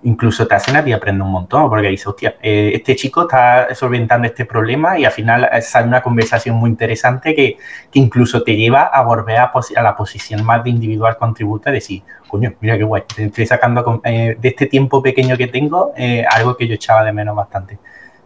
[0.03, 3.73] incluso te hacen a ti aprender un montón, porque dices, hostia, eh, este chico está
[3.73, 7.57] solventando este problema y al final sale una conversación muy interesante que,
[7.93, 12.53] incluso te lleva a volver a, la posición más de individual contributo y decir, coño,
[12.59, 16.67] mira qué guay, estoy sacando eh, de este tiempo pequeño que tengo eh, algo que
[16.67, 17.77] yo echaba de menos bastante.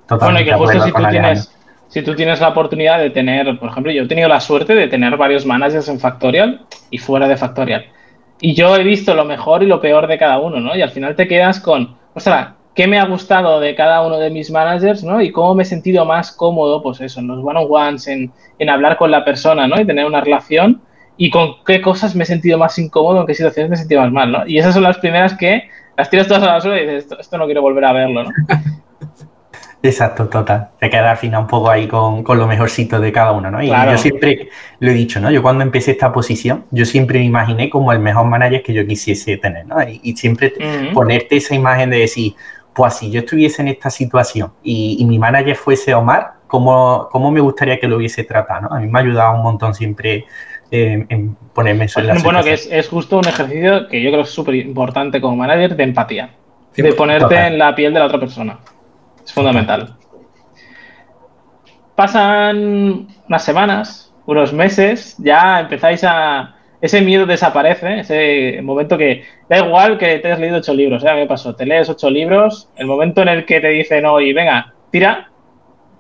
[0.08, 1.58] Totalmente bueno, y que justo si tú, tienes,
[1.90, 4.88] si tú tienes la oportunidad de tener, por ejemplo, yo he tenido la suerte de
[4.88, 7.86] tener varios managers en Factorial y fuera de Factorial
[8.40, 10.76] y yo he visto lo mejor y lo peor de cada uno, ¿no?
[10.76, 14.30] Y al final te quedas con, ostras, ¿qué me ha gustado de cada uno de
[14.30, 15.22] mis managers, ¿no?
[15.22, 18.98] Y cómo me he sentido más cómodo, pues eso, en los one-on-ones, en, en, hablar
[18.98, 19.80] con la persona, ¿no?
[19.82, 20.82] Y tener una relación.
[21.18, 24.02] Y con qué cosas me he sentido más incómodo, en qué situaciones me he sentido
[24.02, 24.48] más mal, ¿no?
[24.48, 27.20] Y esas son las primeras que las tiras todas a la suela y dices, esto,
[27.20, 28.30] esto no quiero volver a verlo, ¿no?
[29.84, 30.70] Exacto, total.
[30.80, 33.62] Te queda al final un poco ahí con, lo mejorcito de cada uno, ¿no?
[33.62, 35.30] Y yo siempre lo he dicho, ¿no?
[35.30, 38.86] Yo cuando empecé esta posición, yo siempre me imaginé como el mejor manager que yo
[38.88, 39.78] quisiese tener, ¿no?
[39.82, 40.54] Y, siempre
[40.94, 42.34] ponerte esa imagen de decir,
[42.74, 47.40] pues si yo estuviese en esta situación y, mi manager fuese Omar, ¿cómo, ¿cómo, me
[47.40, 48.76] gustaría que lo hubiese tratado, ¿no?
[48.76, 50.26] A mí me ha ayudado un montón siempre
[50.72, 54.24] eh, en ponerme eso en la Bueno, que es, justo un ejercicio que yo creo
[54.24, 56.32] que es súper importante como manager de empatía,
[56.76, 58.60] de ponerte en la piel de la otra persona.
[59.28, 59.94] Es fundamental.
[61.96, 66.54] Pasan unas semanas, unos meses, ya empezáis a...
[66.80, 71.10] Ese miedo desaparece, ese momento que da igual que te hayas leído ocho libros, ¿eh?
[71.16, 71.56] ¿Qué pasó?
[71.56, 75.32] Te lees ocho libros, el momento en el que te dicen, oye, venga, tira,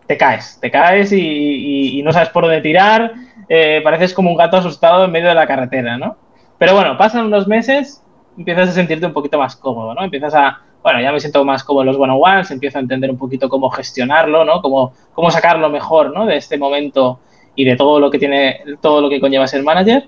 [0.05, 3.11] te caes, te caes y, no sabes por dónde tirar,
[3.49, 6.15] eh, pareces como un gato asustado en medio de la carretera, ¿no?
[6.59, 8.05] Pero bueno, pasan unos meses,
[8.37, 10.03] empiezas a sentirte un poquito más cómodo, ¿no?
[10.03, 13.49] Empiezas a, bueno, ya me siento más como los one-on-ones, empiezo a entender un poquito
[13.49, 14.61] cómo gestionarlo, ¿no?
[14.61, 16.25] Cómo, cómo sacarlo mejor, ¿no?
[16.25, 17.19] De este momento
[17.55, 20.07] y de todo lo que tiene, todo lo que conlleva ser manager.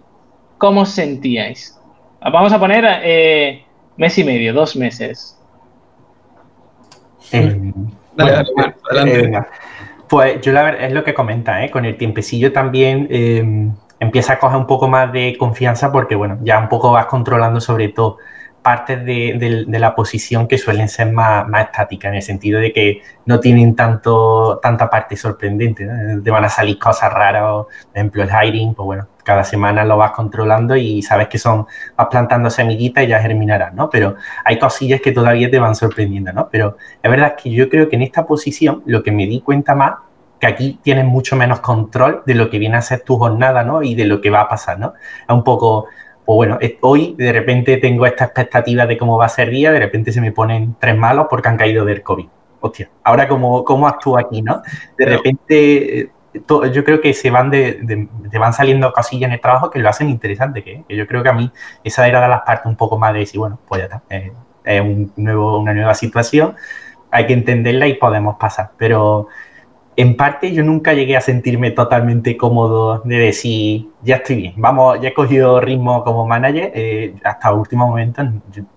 [0.57, 1.77] ¿Cómo os sentíais?
[2.21, 3.65] Vamos a poner eh,
[3.97, 5.37] mes y medio, dos meses.
[7.33, 7.73] Eh,
[8.17, 9.31] eh,
[10.07, 11.69] pues yo la verdad es lo que comenta, ¿eh?
[11.69, 16.57] con el tiempecillo también empieza a coger un poco más de confianza porque, bueno, ya
[16.57, 18.17] un poco vas controlando sobre todo
[18.61, 23.01] partes de, la posición que suelen ser más, más estáticas, en el sentido de que
[23.25, 25.87] no tienen tanto, tanta parte sorprendente.
[26.23, 29.97] Te van a salir cosas raras, por ejemplo, el hiring, pues bueno, cada semana lo
[29.97, 33.89] vas controlando y sabes que son, vas plantando semillitas y ya germinarán, ¿no?
[33.89, 36.49] Pero hay cosillas que todavía te van sorprendiendo, ¿no?
[36.49, 39.41] Pero la verdad es que yo creo que en esta posición lo que me di
[39.41, 39.93] cuenta más
[40.39, 43.83] que aquí tienes mucho menos control de lo que viene a ser tu jornada, ¿no?
[43.83, 44.93] Y de lo que va a pasar, ¿no?
[45.27, 45.87] Es un poco,
[46.29, 49.79] pues bueno, hoy de repente tengo esta expectativa de cómo va a ser día, de
[49.79, 52.27] repente se me ponen tres malos porque han caído del COVID.
[52.59, 54.61] Hostia, ahora cómo, cómo actúo aquí, ¿no?
[54.95, 56.11] De repente eh,
[56.71, 58.07] yo creo que se van de,
[58.39, 61.33] van saliendo cosillas en el trabajo que lo hacen interesante, que, yo creo que a
[61.33, 61.51] mí
[61.83, 64.31] esa era de las partes un poco más de decir, bueno, pues ya está, eh,
[64.65, 66.55] es un nuevo, una nueva situación,
[67.09, 69.29] hay que entenderla y podemos pasar, pero
[69.99, 74.97] en parte yo nunca llegué a sentirme totalmente cómodo de decir, ya estoy bien, vamos,
[75.01, 78.23] ya he cogido ritmo como manager, eh, hasta el último momento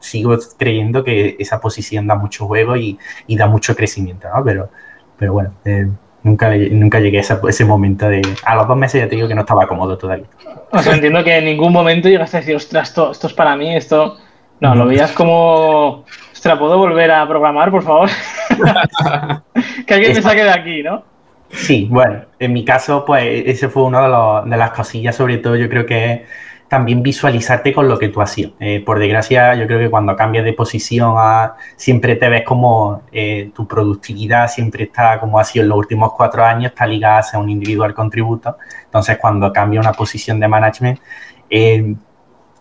[0.01, 4.43] sigo creyendo que esa posición da mucho juego y, da mucho crecimiento, ¿no?
[4.43, 4.69] Pero,
[5.17, 5.87] pero bueno, eh,
[6.25, 8.21] nunca, nunca llegué a ese, momento de...
[8.45, 10.27] A los dos meses ya te digo que no estaba cómodo todavía.
[10.73, 13.55] O sea, entiendo que en ningún momento llegaste a decir, ostras, esto, esto es para
[13.55, 14.17] mí, esto...
[14.59, 16.05] No, lo veías como...
[16.33, 18.09] Ostras, ¿puedo volver a programar, por favor?
[19.87, 21.12] que alguien me saque de aquí, ¿no?
[21.53, 25.69] Sí, bueno, en mi caso, pues ese fue una de, las cosillas, sobre todo yo
[25.69, 26.25] creo que
[26.67, 28.53] también visualizarte con lo que tú hacías.
[28.59, 31.15] Eh, por desgracia, yo creo que cuando cambias de posición
[31.77, 36.15] siempre te ves como eh, tu productividad siempre está, como ha sido en los últimos
[36.15, 38.57] cuatro años, está ligada a un individual contributo.
[38.85, 41.01] Entonces, cuando cambia una posición de management,
[41.51, 41.95] eh,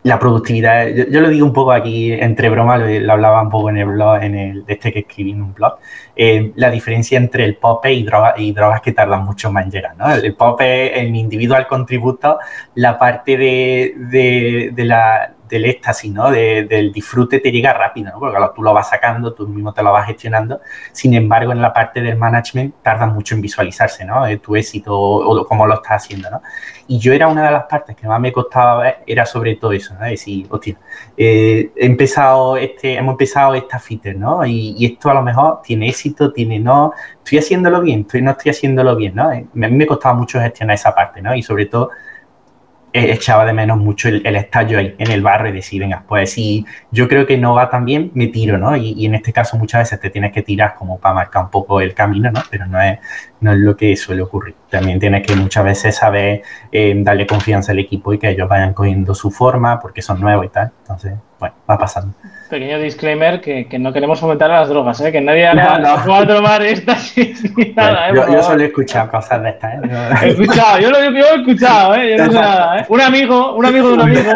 [0.04, 3.78] la productividad, yo, lo digo un poco aquí entre broma, lo, hablaba un poco en
[3.78, 5.78] el blog, en el este que escribí en un blog,
[6.16, 9.72] eh, la diferencia entre el POPE y, droga, y drogas que tardan mucho más en
[9.72, 9.96] llegar.
[9.98, 10.12] ¿no?
[10.12, 12.40] El, POPE, el individual contributo,
[12.76, 16.32] la parte de, de la del éxtasis, ¿no?
[16.32, 18.20] del disfrute te llega rápido, ¿no?
[18.20, 20.62] Porque tú lo vas sacando, tú mismo te lo vas gestionando.
[20.94, 24.24] Sin embargo, en la parte del management tarda mucho en visualizarse, ¿no?
[24.40, 26.42] Tu éxito o, cómo lo estás haciendo, ¿no?
[26.88, 29.74] Y yo era una de las partes que más me costaba ver, era sobre todo
[29.74, 30.06] eso, ¿no?
[30.06, 30.78] Decir, hostia,
[31.18, 34.46] eh, he empezado este, hemos empezado esta fitter, ¿no?
[34.46, 38.52] Y, esto a lo mejor tiene éxito, tiene no, estoy haciéndolo bien, estoy, no estoy
[38.52, 39.30] haciéndolo bien, ¿no?
[39.30, 41.36] A mí me costaba mucho gestionar esa parte, ¿no?
[41.36, 41.96] Y sobre todo eh,
[42.93, 46.65] echaba de menos mucho el, estallo ahí en el barrio y decir, venga, pues si
[46.91, 48.75] yo creo que no va tan bien, me tiro, ¿no?
[48.75, 51.82] Y, en este caso muchas veces te tienes que tirar como para marcar un poco
[51.82, 52.41] el camino, ¿no?
[52.49, 52.99] Pero no es,
[53.39, 54.56] no es lo que suele ocurrir.
[54.69, 58.73] También tienes que muchas veces saber eh, darle confianza al equipo y que ellos vayan
[58.73, 60.71] cogiendo su forma porque son nuevos y tal.
[60.82, 62.13] Entonces, bueno, va pasando.
[62.52, 65.10] Pequeño disclaimer que, no queremos fomentar las drogas, ¿eh?
[65.10, 66.16] que nadie no, no.
[66.16, 68.10] a tomar éxtasis ni nada.
[68.10, 68.14] ¿eh?
[68.14, 69.76] Yo, solo he escuchado cosas de estas.
[69.76, 69.80] ¿eh?
[70.24, 72.18] He escuchado, yo lo yo he escuchado, ¿eh?
[72.18, 72.80] yo no sé nada.
[72.80, 72.86] ¿eh?
[72.90, 74.22] Un amigo, un amigo de un amigo.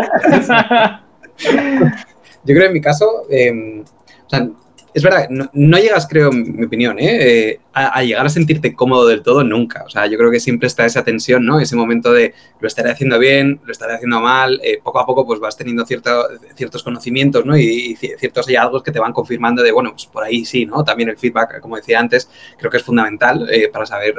[2.45, 3.83] yo creo en mi caso, eh,
[4.25, 4.47] o sea,
[4.95, 7.49] es verdad, no, llegas, creo, en mi opinión, ¿eh?
[7.49, 9.83] Eh, a, llegar a sentirte cómodo del todo nunca.
[9.83, 11.59] O sea, yo creo que siempre está esa tensión, ¿no?
[11.59, 14.61] Ese momento de lo estaré haciendo bien, lo estaré haciendo mal.
[14.63, 17.57] Eh, poco a poco, pues vas teniendo ciertos conocimientos, ¿no?
[17.57, 20.81] Y, ciertos hallazgos que te van confirmando de, bueno, pues por ahí sí, ¿no?
[20.85, 24.15] También el feedback, como decía antes, creo que es fundamental para saber,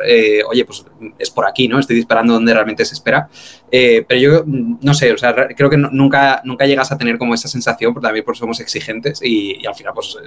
[0.47, 0.85] oye, pues
[1.19, 1.79] es por aquí, ¿no?
[1.79, 3.31] Estoy disparando donde realmente se espera.
[3.71, 7.49] pero yo, no sé, o sea, creo que nunca, nunca llegas a tener como esa
[7.49, 10.19] sensación, porque también por somos exigentes y, y al final, pues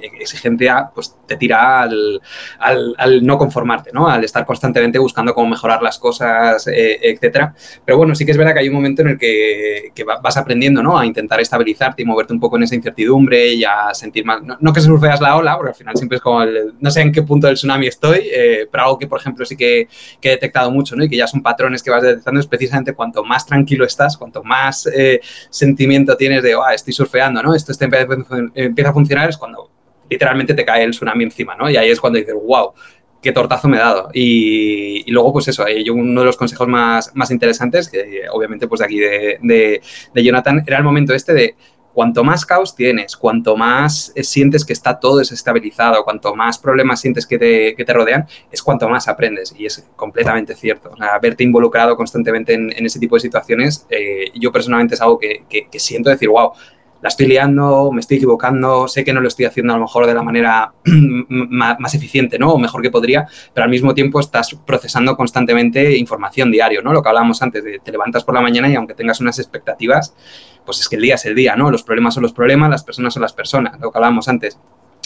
[0.00, 2.20] exigencia pues, te tira al,
[2.58, 4.08] al, no conformarte, ¿no?
[4.08, 7.54] Al estar constantemente buscando cómo mejorar las cosas, eh, etcétera.
[7.84, 9.92] Pero bueno, sí que es verdad que hay un momento en el que,
[10.22, 10.98] vas aprendiendo, ¿no?
[10.98, 14.40] A intentar estabilizarte y moverte un poco en esa incertidumbre y a sentir más...
[14.60, 17.12] No, que surfeas la ola, porque al final siempre es como el, no sé en
[17.12, 19.88] qué punto del tsunami estoy, eh, pero algo que, por ejemplo, sí que,
[20.22, 21.04] he detectado mucho, ¿no?
[21.04, 24.44] Y que ya son patrones que vas detectando es precisamente cuanto más tranquilo estás, cuanto
[24.44, 27.54] más eh, sentimiento tienes de, oh, estoy surfeando, ¿no?
[27.54, 29.47] Esto empieza a funcionar, es cuando
[30.08, 31.68] literalmente te cae el tsunami encima, ¿no?
[31.70, 32.72] Y ahí es cuando dices, wow,
[33.22, 34.10] qué tortazo me he dado.
[34.12, 38.68] Y, luego, pues eso, eh, yo uno de los consejos más, más interesantes, que obviamente
[38.68, 39.80] pues de aquí de,
[40.14, 41.56] Jonathan, era el momento este de
[41.92, 47.26] cuanto más caos tienes, cuanto más sientes que está todo desestabilizado, cuanto más problemas sientes
[47.26, 49.52] que te, rodean, es cuanto más aprendes.
[49.58, 50.90] Y es completamente cierto.
[50.92, 55.18] O sea, verte involucrado constantemente en, ese tipo de situaciones, eh, yo personalmente es algo
[55.18, 56.52] que, que siento decir, wow,
[57.00, 60.06] la estoy liando, me estoy equivocando, sé que no lo estoy haciendo a lo mejor
[60.06, 60.72] de la manera
[61.28, 62.52] más eficiente, ¿no?
[62.52, 66.92] O mejor que podría, pero al mismo tiempo estás procesando constantemente información diario, ¿no?
[66.92, 70.14] Lo que hablábamos antes, de te levantas por la mañana y aunque tengas unas expectativas,
[70.64, 71.70] pues es que el día es el día, ¿no?
[71.70, 74.58] Los problemas son los problemas, las personas son las personas, lo que hablábamos antes.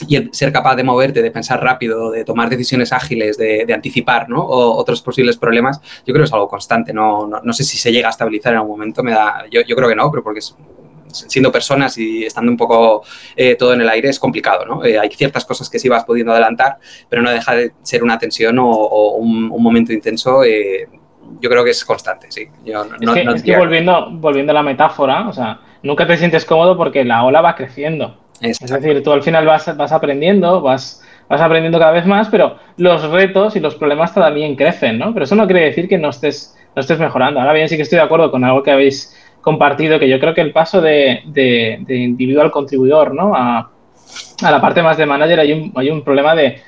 [0.09, 4.29] Y el ser capaz de moverte, de pensar rápido, de tomar decisiones ágiles, de, anticipar
[4.29, 4.41] ¿no?
[4.41, 6.93] o otros posibles problemas, yo creo que es algo constante.
[6.93, 9.77] No, no, sé si se llega a estabilizar en algún momento, me da, yo, yo
[9.77, 10.57] creo que no, pero porque es
[11.13, 13.03] siendo personas y estando un poco
[13.37, 14.85] eh, todo en el aire es complicado, ¿no?
[14.85, 18.19] Eh, hay ciertas cosas que sí vas pudiendo adelantar, pero no deja de ser una
[18.19, 20.45] tensión o, un, momento intenso.
[20.45, 20.89] Eh,
[21.41, 22.49] yo creo que es constante, sí.
[22.65, 27.25] es, que, volviendo, volviendo a la metáfora, o sea, nunca te sientes cómodo porque la
[27.25, 28.17] ola va creciendo.
[28.41, 32.57] Es decir, tú al final vas, vas aprendiendo, vas, vas aprendiendo cada vez más, pero
[32.77, 35.13] los retos y los problemas también crecen, ¿no?
[35.13, 37.39] Pero eso no quiere decir que no estés, no estés mejorando.
[37.39, 40.33] Ahora bien, sí que estoy de acuerdo con algo que habéis compartido, que yo creo
[40.33, 43.35] que el paso de, de, individuo al contribuidor, ¿no?
[43.35, 43.71] A,
[44.41, 46.61] la parte más de manager hay un, hay un problema de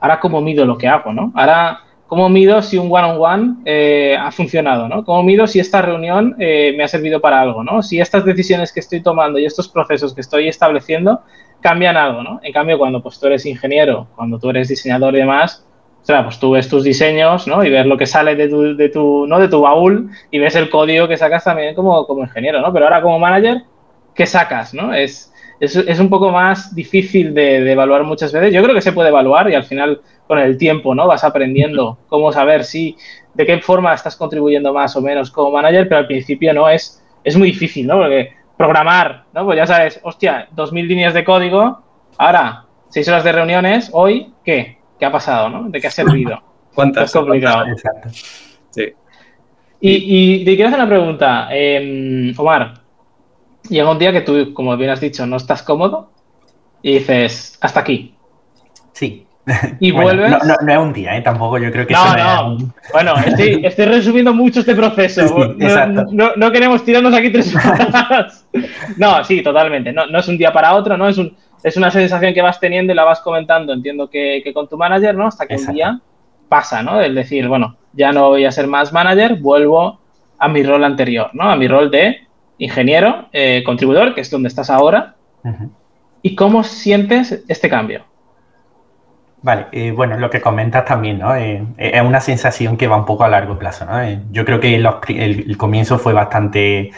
[0.00, 1.32] ahora cómo mido lo que hago, ¿no?
[1.34, 5.04] Ahora, ¿cómo mido si un one-on-one eh, ha funcionado, ¿no?
[5.04, 7.82] ¿Cómo mido si esta reunión eh, me ha servido para algo, ¿no?
[7.82, 11.22] Si estas decisiones que estoy tomando y estos procesos que estoy estableciendo
[11.60, 12.40] cambian algo, ¿no?
[12.42, 15.67] En cambio, cuando pues, tú eres ingeniero, cuando tú eres diseñador y demás,
[16.08, 17.62] sea, pues tú ves tus diseños, ¿no?
[17.62, 19.38] Y ves lo que sale de tu, de tu, ¿no?
[19.38, 22.72] de tu baúl y ves el código que sacas también como, como ingeniero, ¿no?
[22.72, 23.64] Pero ahora como manager,
[24.14, 24.94] ¿qué sacas, no?
[24.94, 28.54] Es, es, es un poco más difícil de, evaluar muchas veces.
[28.54, 31.06] Yo creo que se puede evaluar y al final con el tiempo, ¿no?
[31.06, 32.96] Vas aprendiendo cómo saber si,
[33.34, 37.04] de qué forma estás contribuyendo más o menos como manager, pero al principio no es,
[37.22, 37.98] es muy difícil, ¿no?
[37.98, 39.44] Porque programar, ¿no?
[39.44, 41.82] Pues ya sabes, hostia, dos mil líneas de código,
[42.16, 44.77] ahora seis horas de reuniones, hoy, ¿qué?
[44.98, 45.68] Qué ha pasado, ¿no?
[45.68, 46.42] De qué ha servido.
[46.74, 47.04] ¿Cuántas?
[47.04, 47.66] Es complicado.
[47.66, 48.08] Exacto.
[48.70, 48.92] Sí.
[49.80, 51.48] Y, te quiero hacer una pregunta.
[51.50, 52.74] Em, Omar,
[53.68, 56.10] llega un día que tú, como bien has dicho, no estás cómodo
[56.82, 58.14] y dices, hasta aquí.
[58.92, 59.26] Sí.
[59.80, 60.30] Y vuelves.
[60.30, 61.22] No, no, es un día, ¿eh?
[61.22, 62.74] tampoco yo creo que No, no.
[62.92, 65.54] Bueno, estoy, estoy, resumiendo mucho este proceso.
[65.56, 68.46] no, no, queremos tirarnos aquí tres horas.
[68.96, 69.92] no, sí, totalmente.
[69.92, 71.34] No, no es un día para otro, no es un
[71.68, 75.14] es una sensación que vas teniendo y la vas comentando, entiendo que, con tu manager,
[75.14, 75.26] ¿no?
[75.26, 76.00] Hasta que un día
[76.48, 77.00] pasa, ¿no?
[77.00, 80.00] El decir, bueno, ya no voy a ser más manager, vuelvo
[80.38, 81.44] a mi rol anterior, ¿no?
[81.44, 82.26] A mi rol de
[82.58, 85.14] ingeniero, eh, contribuidor, que es donde estás ahora.
[86.22, 88.04] ¿Y cómo sientes este cambio?
[89.40, 91.34] Vale, eh, bueno, lo que comentas también, ¿no?
[91.36, 94.00] Eh, es una sensación que va un poco a largo plazo, ¿no?
[94.32, 96.90] yo creo que el, comienzo fue bastante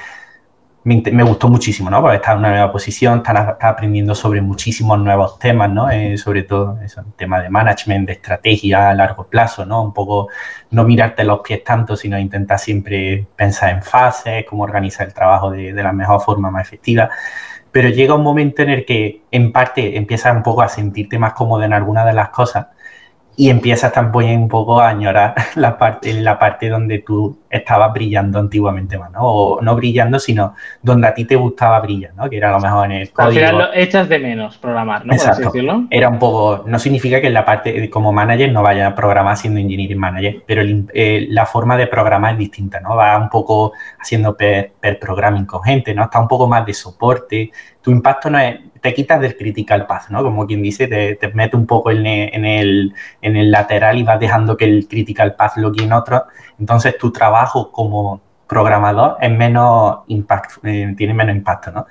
[0.84, 2.00] me, gustó muchísimo, ¿no?
[2.00, 5.90] Porque está en una nueva posición, está, aprendiendo sobre muchísimos nuevos temas, ¿no?
[5.90, 9.82] Eh, sobre todo eso, el tema de management, de estrategia a largo plazo, ¿no?
[9.82, 10.28] Un poco
[10.70, 15.50] no mirarte los pies tanto, sino intentar siempre pensar en fases, cómo organizar el trabajo
[15.50, 17.10] de, la mejor forma, más efectiva.
[17.72, 21.34] Pero llega un momento en el que, en parte, empiezas un poco a sentirte más
[21.34, 22.68] cómodo en alguna de las cosas
[23.40, 28.38] y empiezas también un poco a añorar la parte, la parte donde tú estabas brillando
[28.38, 29.20] antiguamente más, ¿no?
[29.22, 32.29] O no brillando, sino donde a ti te gustaba brillar, ¿no?
[32.29, 33.40] Que era a lo mejor en el código.
[33.40, 35.14] Al final echas de menos programar, ¿no?
[35.14, 35.50] Exacto.
[35.88, 39.38] Era un poco, no significa que en la parte como manager no vaya a programar
[39.38, 40.61] siendo engineering manager, pero
[40.92, 42.94] eh, la forma de programar es distinta, ¿no?
[42.94, 46.05] Va un poco haciendo per, programming con gente, ¿no?
[46.05, 47.50] Está un poco más de soporte.
[47.81, 50.22] Tu impacto no es, te quitas del critical path, ¿no?
[50.22, 54.18] Como quien dice, te, te mete un poco en el, en el lateral y vas
[54.18, 56.24] dejando que el critical path lo guíe en otro
[56.60, 61.86] entonces tu trabajo como programador es menos impacto, eh, tiene menos impacto, ¿no?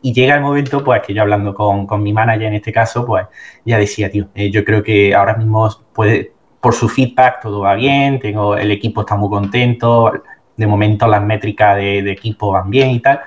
[0.00, 3.26] Y llega el momento, pues, que yo hablando con, mi manager en este caso, pues,
[3.64, 7.74] ya decía, tío, eh, yo creo que ahora mismo puede, por su feedback todo va
[7.74, 10.12] bien, tengo, el equipo está muy contento,
[10.56, 13.20] de momento las métricas de, de equipo van bien y tal,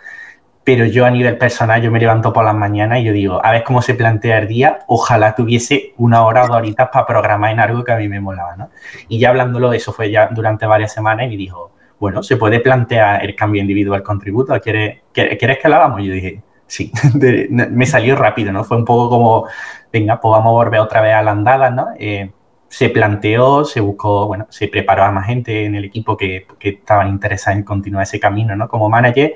[0.67, 3.53] pero yo a nivel personal, yo me levanto por las mañanas y yo digo, a
[3.53, 7.53] ver cómo se plantea el día, ojalá tuviese una hora o dos horitas para programar
[7.53, 8.69] en algo que a mí me molaba, ¿no?
[9.07, 12.59] Y ya hablándolo, eso fue ya durante varias semanas y me dijo, bueno, se puede
[12.59, 16.03] plantear el cambio individual contributo, ¿quieres, ¿quieres que lo hagamos?
[16.03, 16.91] Yo dije, sí,
[17.49, 18.65] me salió rápido, ¿no?
[18.65, 19.47] Fue un poco como,
[19.93, 21.87] venga, pues vamos a volver otra vez a la andada, ¿no?
[21.97, 22.29] Eh,
[22.67, 26.69] se planteó, se buscó, bueno, se preparó a más gente en el equipo que, que
[26.71, 28.67] estaban interesados en continuar ese camino, ¿no?
[28.67, 29.33] Como manager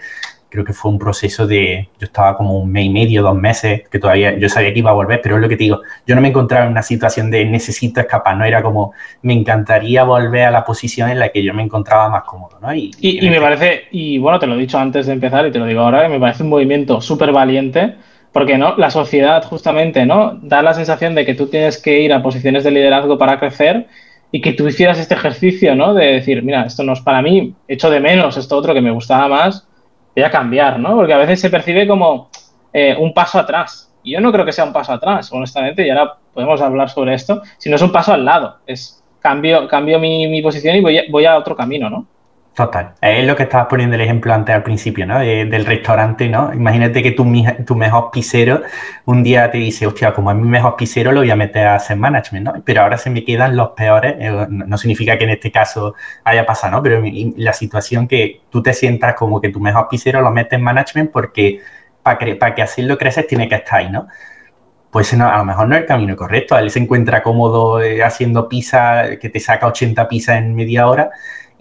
[0.51, 3.87] creo que fue un proceso de, yo estaba como un mes y medio, dos meses,
[3.89, 6.13] que todavía yo sabía que iba a volver, pero es lo que te digo, yo
[6.13, 10.43] no me encontraba en una situación de necesito escapar, no era como, me encantaría volver
[10.43, 12.75] a la posición en la que yo me encontraba más cómodo, ¿no?
[12.75, 15.59] Y, y, me parece, y bueno, te lo he dicho antes de empezar y te
[15.59, 17.95] lo digo ahora, me parece un movimiento súper valiente,
[18.33, 20.37] porque no, la sociedad justamente, ¿no?
[20.41, 23.87] Da la sensación de que tú tienes que ir a posiciones de liderazgo para crecer
[24.33, 25.93] y que tú hicieras este ejercicio, ¿no?
[25.93, 28.91] De decir, mira, esto no es para mí, echo de menos esto otro que me
[28.91, 29.67] gustaba más,
[30.15, 30.95] voy a cambiar, ¿no?
[30.95, 32.29] Porque a veces se percibe como
[32.73, 33.93] eh, un paso atrás.
[34.03, 37.13] Y yo no creo que sea un paso atrás, honestamente, y ahora podemos hablar sobre
[37.13, 38.57] esto, sino es un paso al lado.
[38.65, 42.07] Es cambio, cambio mi, posición y voy voy a otro camino, ¿no?
[42.53, 42.95] Total.
[42.99, 45.19] Es lo que estabas poniendo el ejemplo antes al principio, ¿no?
[45.19, 46.53] del restaurante, ¿no?
[46.53, 48.61] Imagínate que tu, mejor pisero
[49.05, 51.75] un día te dice, hostia, como es mi mejor pisero, lo voy a meter a
[51.75, 52.61] hacer management, ¿no?
[52.65, 54.15] Pero ahora se me quedan los peores.
[54.19, 56.83] Eh, no significa que en este caso haya pasado, ¿no?
[56.83, 57.01] Pero
[57.37, 61.09] la situación que tú te sientas como que tu mejor pisero lo metes en management
[61.09, 61.61] porque
[62.03, 64.07] para que, para que así lo creces tiene que estar ahí, ¿no?
[64.91, 66.57] pues a lo mejor no es el camino correcto.
[66.57, 71.11] Él se encuentra cómodo eh, haciendo pizza, que te saca 80 pizzas en media hora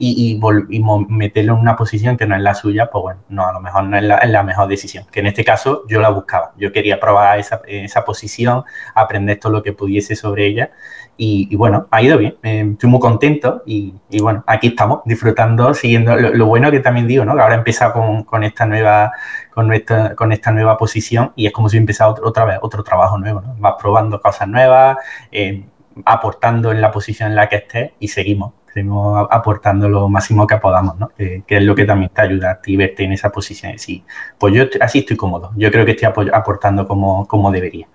[0.02, 3.52] y, y, meterlo en una posición que no es la suya, pues bueno, no, a
[3.52, 5.04] lo mejor no es la, mejor decisión.
[5.12, 6.52] Que en este caso yo la buscaba.
[6.56, 10.70] Yo quería probar esa, esa posición, aprender todo lo que pudiese sobre ella.
[11.18, 12.36] Y, bueno, ha ido bien.
[12.42, 17.26] Eh, estoy muy contento y, bueno, aquí estamos disfrutando, siguiendo lo, bueno que también digo,
[17.26, 17.34] ¿no?
[17.34, 19.12] Que ahora he empezado con, con, esta nueva
[19.50, 23.18] con nuestra, con esta nueva posición y es como si empezado otra vez otro trabajo
[23.18, 23.54] nuevo, ¿no?
[23.58, 24.96] Vas probando cosas nuevas,
[25.30, 25.62] eh,
[26.06, 30.56] aportando en la posición en la que estés y seguimos seguimos aportando lo máximo que
[30.56, 31.08] podamos, ¿no?
[31.08, 33.78] Que, es lo que también te ayuda a ti verte en esa posición.
[33.78, 34.04] Sí,
[34.38, 35.52] pues yo así estoy cómodo.
[35.56, 37.86] Yo creo que estoy aportando como, como debería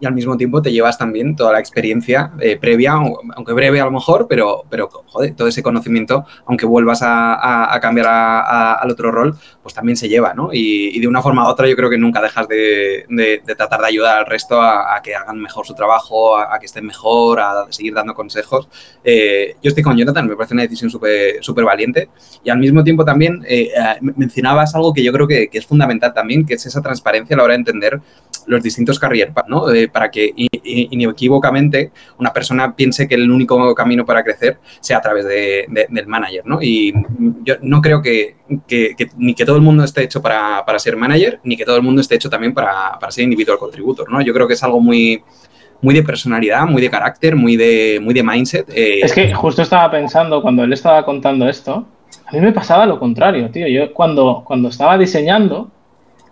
[0.00, 3.84] y al mismo tiempo te llevas también toda la experiencia eh, previa, aunque breve a
[3.84, 9.36] lo mejor, pero, pero joder, todo ese conocimiento, aunque vuelvas a, cambiar al otro rol,
[9.62, 10.50] pues también se lleva, ¿no?
[10.52, 14.18] Y, de una forma u otra yo creo que nunca dejas de, tratar de ayudar
[14.18, 18.14] al resto a, que hagan mejor su trabajo, a, que estén mejor, a seguir dando
[18.14, 18.68] consejos.
[19.04, 22.08] Eh, yo estoy con Jonathan, me parece una decisión súper valiente
[22.42, 26.14] y al mismo tiempo también eh, mencionabas algo que yo creo que, que, es fundamental
[26.14, 28.00] también, que es esa transparencia a la hora de entender
[28.46, 29.64] los distintos career paths, ¿no?
[29.92, 35.26] para que inequívocamente una persona piense que el único camino para crecer sea a través
[35.26, 36.58] del manager, ¿no?
[36.60, 36.92] Y
[37.42, 38.36] yo no creo que,
[39.16, 42.00] ni que todo el mundo esté hecho para, ser manager, ni que todo el mundo
[42.00, 44.20] esté hecho también para, ser individual contributor, ¿no?
[44.20, 45.22] Yo creo que es algo muy,
[45.80, 48.68] muy de personalidad, muy de carácter, muy de, muy de mindset.
[48.70, 51.86] Eh, es que justo estaba pensando, cuando él estaba contando esto,
[52.26, 53.66] a mí me pasaba lo contrario, tío.
[53.66, 55.70] Yo cuando, cuando estaba diseñando,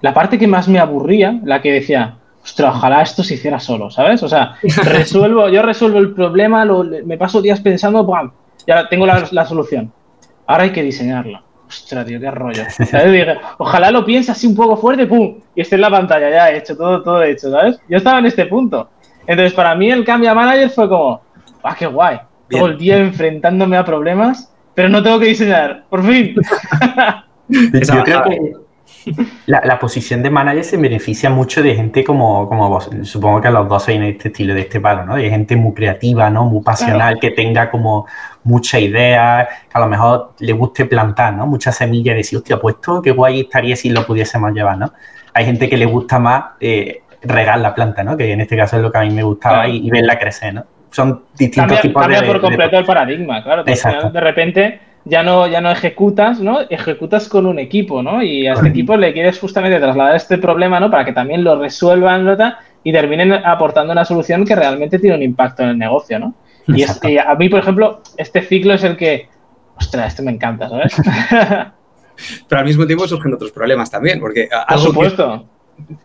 [0.01, 3.91] la parte que más me aburría, la que decía, ostras, ojalá esto se hiciera solo,
[3.91, 4.23] ¿sabes?
[4.23, 6.65] O sea, resuelvo, yo resuelvo el problema,
[7.05, 8.33] me paso días pensando, ¡pam!
[8.67, 9.93] Ya tengo la, solución.
[10.47, 11.43] Ahora hay que diseñarlo.
[11.67, 12.63] Ostras, tío, qué rollo.
[13.59, 15.39] ojalá lo piense así un poco fuerte, ¡pum!
[15.55, 17.79] Y esté en la pantalla, ya hecho, todo, todo hecho, ¿sabes?
[17.89, 18.89] Yo estaba en este punto.
[19.27, 21.21] Entonces, para mí el cambio a manager fue como,
[21.63, 22.19] ¡ah, qué guay!
[22.49, 26.35] Todo el día enfrentándome a problemas, pero no tengo que diseñar, por fin.
[27.49, 28.68] yo creo que
[29.47, 32.91] la, posición de manager se beneficia mucho de gente como, como vos.
[33.03, 35.17] Supongo que los dos sois en este estilo, de este palo, ¿no?
[35.17, 36.45] De gente muy creativa, ¿no?
[36.45, 38.07] Muy pasional, que tenga como
[38.45, 41.47] mucha idea, que a lo mejor le guste plantar, ¿no?
[41.47, 44.93] Muchas semillas y decir, hostia, pues esto qué guay estaría si lo pudiésemos llevar, ¿no?
[45.35, 48.17] Hay gente que le gusta más eh, regar la planta, ¿no?
[48.17, 50.65] Que en este caso es lo que a mí me gustaba y, verla crecer, ¿no?
[50.91, 52.15] Son distintos tipos de...
[52.15, 53.63] Cambia por completo el paradigma, claro.
[53.63, 56.61] De repente ya no, ya no ejecutas, ¿no?
[56.69, 58.23] Ejecutas con un equipo, ¿no?
[58.23, 60.91] Y a este equipo le quieres justamente trasladar este problema, ¿no?
[60.91, 62.37] Para que también lo resuelvan, ¿no?
[62.85, 66.35] Y terminen aportando una solución que realmente tiene un impacto en el negocio, ¿no?
[66.67, 69.29] Y, es, a mí, por ejemplo, este ciclo es el que,
[69.77, 70.95] ostras, este me encanta, ¿sabes?
[72.49, 74.49] Pero al mismo tiempo surgen otros problemas también, porque...
[74.69, 75.47] Por supuesto.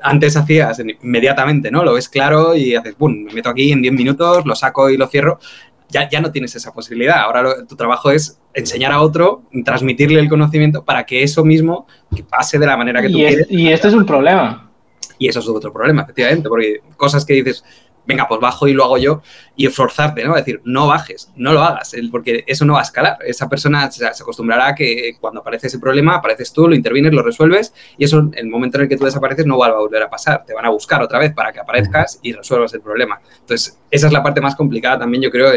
[0.01, 1.83] Antes hacías inmediatamente, ¿no?
[1.83, 3.23] Lo ves claro y haces, ¡pum!
[3.25, 5.39] Me meto aquí en 10 minutos, lo saco y lo cierro
[5.93, 7.21] ya, no tienes esa posibilidad.
[7.21, 12.23] Ahora tu trabajo es enseñar a otro, transmitirle el conocimiento para que eso mismo que
[12.23, 13.47] pase de la manera que tú quieres.
[13.49, 14.71] Y este es un problema.
[15.17, 17.63] Y eso es otro problema, efectivamente, porque cosas que dices,
[18.05, 19.21] venga, pues bajo y lo hago yo,
[19.55, 20.35] y esforzarte, ¿no?
[20.35, 23.17] Es decir, no bajes, no lo hagas, porque eso no va a escalar.
[23.25, 27.21] Esa persona se acostumbrará a que cuando aparece ese problema, apareces tú, lo intervienes, lo
[27.21, 30.01] resuelves, y eso, en el momento en el que tú desapareces, no va a volver
[30.01, 30.43] a pasar.
[30.45, 33.21] Te van a buscar otra vez para que aparezcas y resuelvas el problema.
[33.41, 35.51] Entonces, esa es la parte más complicada también, yo creo,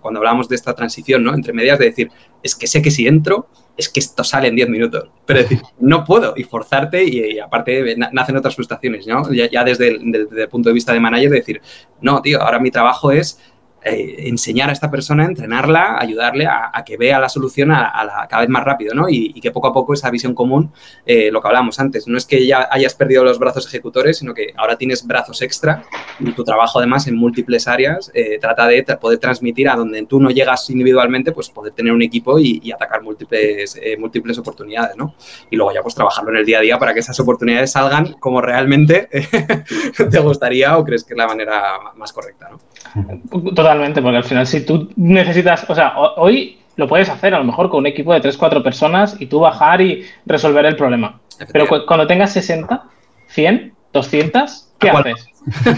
[0.00, 1.34] cuando hablamos de esta transición, ¿no?
[1.34, 2.10] Entre medias, de decir,
[2.42, 3.48] es que sé que si entro,
[3.80, 5.08] es que esto sale en 10 minutos.
[5.26, 9.32] Pero decir, no puedo y forzarte y, aparte nacen otras frustraciones, ¿no?
[9.32, 11.60] Ya, el, desde, el, punto de vista de manager, de decir,
[12.00, 13.39] no, tío, ahora mi trabajo es
[13.82, 18.50] eh, enseñar a esta persona, entrenarla, ayudarle a, que vea la solución a, cada vez
[18.50, 19.08] más rápido, ¿no?
[19.08, 20.70] Y, que poco a poco esa visión común,
[21.06, 24.34] eh, lo que hablábamos antes, no es que ya hayas perdido los brazos ejecutores, sino
[24.34, 25.82] que ahora tienes brazos extra
[26.18, 30.20] y tu trabajo además en múltiples áreas eh, trata de poder transmitir a donde tú
[30.20, 35.14] no llegas individualmente, pues poder tener un equipo y, atacar múltiples, múltiples oportunidades, ¿no?
[35.50, 38.12] Y luego ya pues trabajarlo en el día a día para que esas oportunidades salgan
[38.20, 39.08] como realmente
[40.10, 42.58] te gustaría o crees que es la manera más correcta, ¿no?
[43.54, 47.44] Totalmente, porque al final si tú necesitas, o sea, hoy lo puedes hacer a lo
[47.44, 51.20] mejor con un equipo de 3-4 personas y tú bajar y resolver el problema.
[51.52, 52.82] Pero cuando tengas 60,
[53.28, 55.26] 100, 200, ¿qué haces?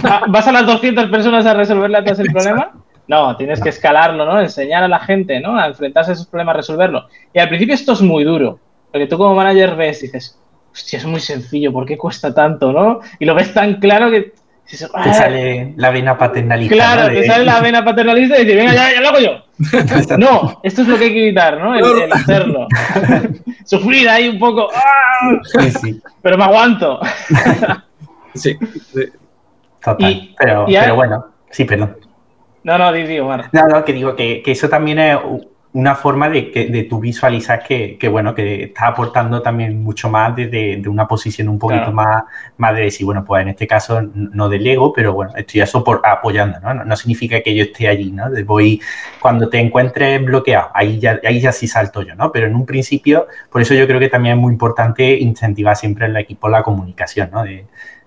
[0.04, 2.72] Ah, ¿Vas a las 200 personas a resolverle a todas el problema?
[3.06, 4.40] No, tienes que escalarlo, ¿no?
[4.40, 5.58] Enseñar a la gente, ¿no?
[5.58, 7.08] A enfrentarse a esos problemas, resolverlo.
[7.32, 8.58] Y al principio esto es muy duro,
[8.90, 10.38] porque tú como manager ves y dices,
[10.72, 13.00] hostia, es muy sencillo, ¿por qué cuesta tanto, no?
[13.18, 14.32] Y lo ves tan claro que
[14.70, 15.14] te ah".
[15.14, 16.74] sale la vena paternalista.
[16.74, 20.16] Claro, te sale la vena paternalista y dices, venga, ya, ya lo hago yo.
[20.18, 21.74] no, esto es lo que hay que evitar, ¿no?
[21.74, 22.66] El, hacerlo.
[23.64, 24.68] Sufrir ahí un poco.
[24.74, 25.38] ¡ah!
[25.44, 26.02] Sí, sí.
[26.22, 27.00] Pero me aguanto.
[28.34, 28.56] sí.
[29.84, 30.30] Total.
[30.38, 31.96] pero, pero bueno, sí, perdón.
[32.64, 33.44] No, no, digo, bueno.
[33.52, 35.18] No, no, que digo que, que eso también es
[35.74, 40.10] una forma de que de tú visualizar que, que, bueno, que estás aportando también mucho
[40.10, 42.24] más desde de una posición un poquito más,
[42.58, 45.82] más de decir, bueno, pues en este caso no del ego, pero bueno, estoy eso
[45.82, 46.84] por, apoyando, ¿no?
[46.84, 46.96] ¿no?
[46.96, 48.24] significa que yo esté allí, ¿no?
[48.44, 48.80] Voy,
[49.18, 52.30] cuando te encuentres bloqueado, ahí ya, ahí ya sí salto yo, ¿no?
[52.30, 56.04] Pero en un principio, por eso yo creo que también es muy importante incentivar siempre
[56.04, 57.44] en el equipo la comunicación, ¿no?
[57.44, 57.64] De,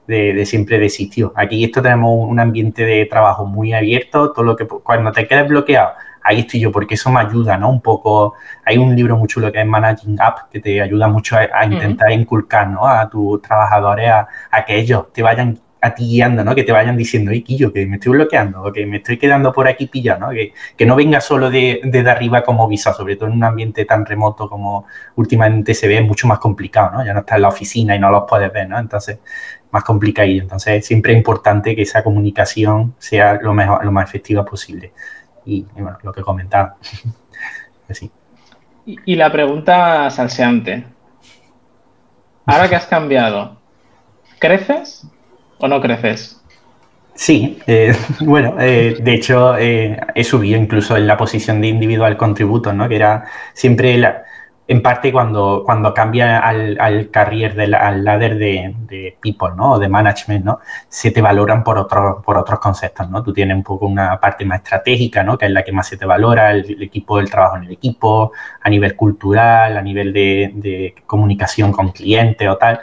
[0.08, 0.88] de, de, siempre.
[1.36, 5.48] Aquí esto tenemos un ambiente de trabajo muy abierto, todo lo que cuando te quedes
[5.48, 5.94] bloqueado,
[6.26, 7.70] ahí estoy yo, porque eso me ayuda, ¿no?
[7.70, 8.34] Un poco,
[8.66, 12.12] hay un libro muy chulo que es Managing Up, que te ayuda mucho a, intentar
[12.12, 12.88] inculcar, ¿no?
[12.88, 16.56] A tus trabajadores a, que ellos te vayan a ti guiando, ¿no?
[16.56, 19.54] Que te vayan diciendo, y Quillo, que me estoy bloqueando, o que me estoy quedando
[19.54, 20.30] por aquí pillado, ¿no?
[20.32, 23.86] Que, que no venga solo de, de, arriba como visa, sobre todo en un ambiente
[23.86, 27.06] tan remoto como últimamente se ve, es mucho más complicado, ¿no?
[27.06, 28.80] Ya no estás en la oficina y no los puedes ver, ¿no?
[28.80, 29.20] Entonces,
[29.70, 30.28] más complicado.
[30.28, 34.92] Entonces, siempre es importante que esa comunicación sea lo, mejor, lo más efectiva posible
[35.46, 36.76] y, bueno, lo que comentaba.
[37.90, 38.12] Así.
[38.86, 40.86] Y, la pregunta salseante.
[42.46, 43.58] Ahora que has cambiado,
[44.40, 45.08] ¿creces
[45.58, 46.42] o no creces?
[47.16, 52.18] Sí, eh, bueno, eh, de hecho eh, he subido incluso en la posición de individual
[52.18, 52.88] contributo, ¿no?
[52.88, 54.26] Que era siempre la,
[54.68, 59.74] en parte cuando, cuando cambia al, al carrier, del, al ladder de, people, ¿no?
[59.74, 60.60] O de management, ¿no?
[60.90, 63.22] Se te valoran por, otros por otros conceptos, ¿no?
[63.22, 65.38] Tú tienes un poco una parte más estratégica, ¿no?
[65.38, 68.32] Que es la que más se te valora, el, equipo, el trabajo en el equipo,
[68.62, 72.80] a nivel cultural, a nivel de, de comunicación con clientes o tal.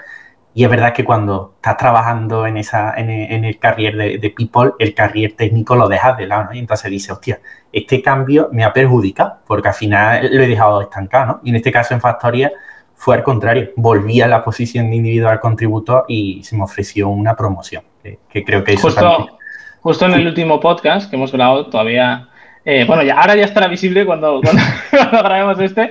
[0.55, 3.11] Y es verdad que cuando estás trabajando en, esa, en,
[3.45, 6.55] el carrier de, people, el carrier técnico lo dejas de lado, ¿no?
[6.55, 7.41] Y entonces dices, hostia,
[7.73, 11.41] este cambio me ha perjudicado, porque al final lo he dejado estancado, ¿no?
[11.43, 12.53] Y en este caso en Factoría
[12.95, 17.35] fue al contrario, volví a la posición de individual contributor y se me ofreció una
[17.35, 19.39] promoción, que, creo que eso justo,
[19.81, 22.29] Justo en el último podcast que hemos grabado, todavía
[22.65, 24.41] eh, bueno, ya, ahora ya estará visible cuando,
[24.91, 25.91] cuando, grabemos este,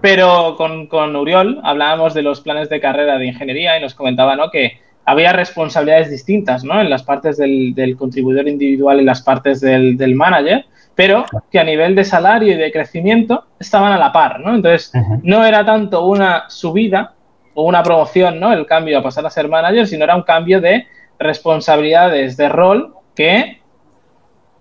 [0.00, 4.36] pero con, con, Uriol hablábamos de los planes de carrera de ingeniería y nos comentaba
[4.36, 4.50] ¿no?
[4.50, 6.80] que había responsabilidades distintas ¿no?
[6.80, 11.58] en las partes del, del contribuidor individual y las partes del, del, manager, pero que
[11.58, 14.40] a nivel de salario y de crecimiento estaban a la par.
[14.40, 14.54] ¿no?
[14.54, 14.92] Entonces,
[15.22, 17.14] no era tanto una subida
[17.54, 18.52] o una promoción, ¿no?
[18.52, 20.86] el cambio a pasar a ser manager, sino era un cambio de
[21.18, 23.61] responsabilidades de rol que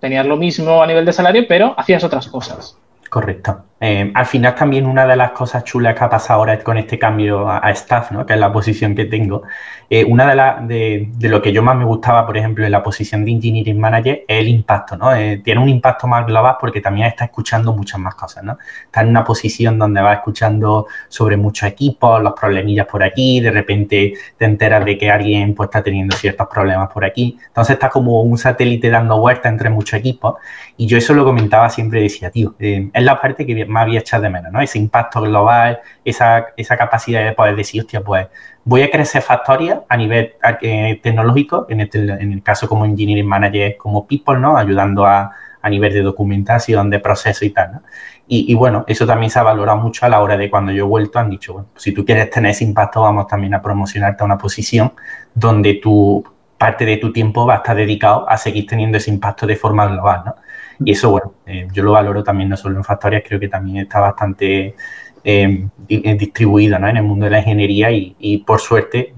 [0.02, 2.76] tenías lo mismo a nivel de salario, pero hacías otras cosas.
[3.10, 3.64] Correcto.
[3.84, 7.00] Eh, al final también una de las cosas chulas que ha pasado ahora con este
[7.00, 8.28] cambio a, staff, ¿no?
[8.28, 9.42] que es la posición que tengo,
[9.90, 12.84] eh, una de, las de, lo que yo más me gustaba, por ejemplo, en la
[12.84, 14.96] posición de Engineering Manager es el impacto.
[14.98, 15.16] ¿no?
[15.16, 18.44] Eh, tiene un impacto más global porque también está escuchando muchas más cosas.
[18.44, 18.60] ¿no?
[18.86, 23.50] Está en una posición donde va escuchando sobre muchos equipos, los problemillas por aquí, de
[23.50, 27.36] repente te enteras de que alguien pues, está teniendo ciertos problemas por aquí.
[27.48, 30.36] Entonces está como un satélite dando vuelta entre muchos equipos
[30.78, 34.30] y yo eso lo comentaba siempre, decía, tío, es la parte que más echado de
[34.30, 34.62] menos, ¿no?
[34.62, 38.28] Ese impacto global, esa, esa capacidad de poder decir, hostia, pues
[38.64, 43.28] voy a crecer Factoria a nivel eh, tecnológico, en, este, en el caso como Engineering
[43.28, 44.58] Manager, como People, ¿no?
[44.58, 47.82] Ayudando a, a nivel de documentación, de proceso y tal, ¿no?
[48.34, 50.88] Y, bueno, eso también se ha valorado mucho a la hora de cuando yo he
[50.88, 54.26] vuelto, han dicho, bueno, si tú quieres tener ese impacto, vamos también a promocionarte a
[54.26, 54.94] una posición
[55.34, 56.24] donde tu
[56.58, 59.86] parte de tu tiempo va a estar dedicado a seguir teniendo ese impacto de forma
[59.86, 60.36] global, ¿no?
[60.84, 63.78] Y eso, bueno, eh, yo lo valoro también no solo en Factorias, creo que también
[63.78, 64.76] está bastante
[65.24, 69.14] eh, eh, distribuido en el mundo de la ingeniería y, por suerte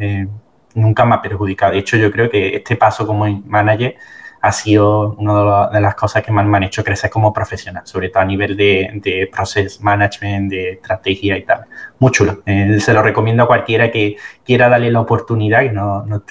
[0.76, 1.74] nunca me ha perjudicado.
[1.74, 3.96] De hecho, yo creo que este paso como manager
[4.42, 8.10] ha sido una de, las cosas que más me han hecho crecer como profesional, sobre
[8.10, 11.66] todo a nivel de, de process management, de estrategia y tal.
[12.00, 12.42] Muy chulo.
[12.46, 16.24] se lo recomiendo a cualquiera que quiera darle la oportunidad y no, no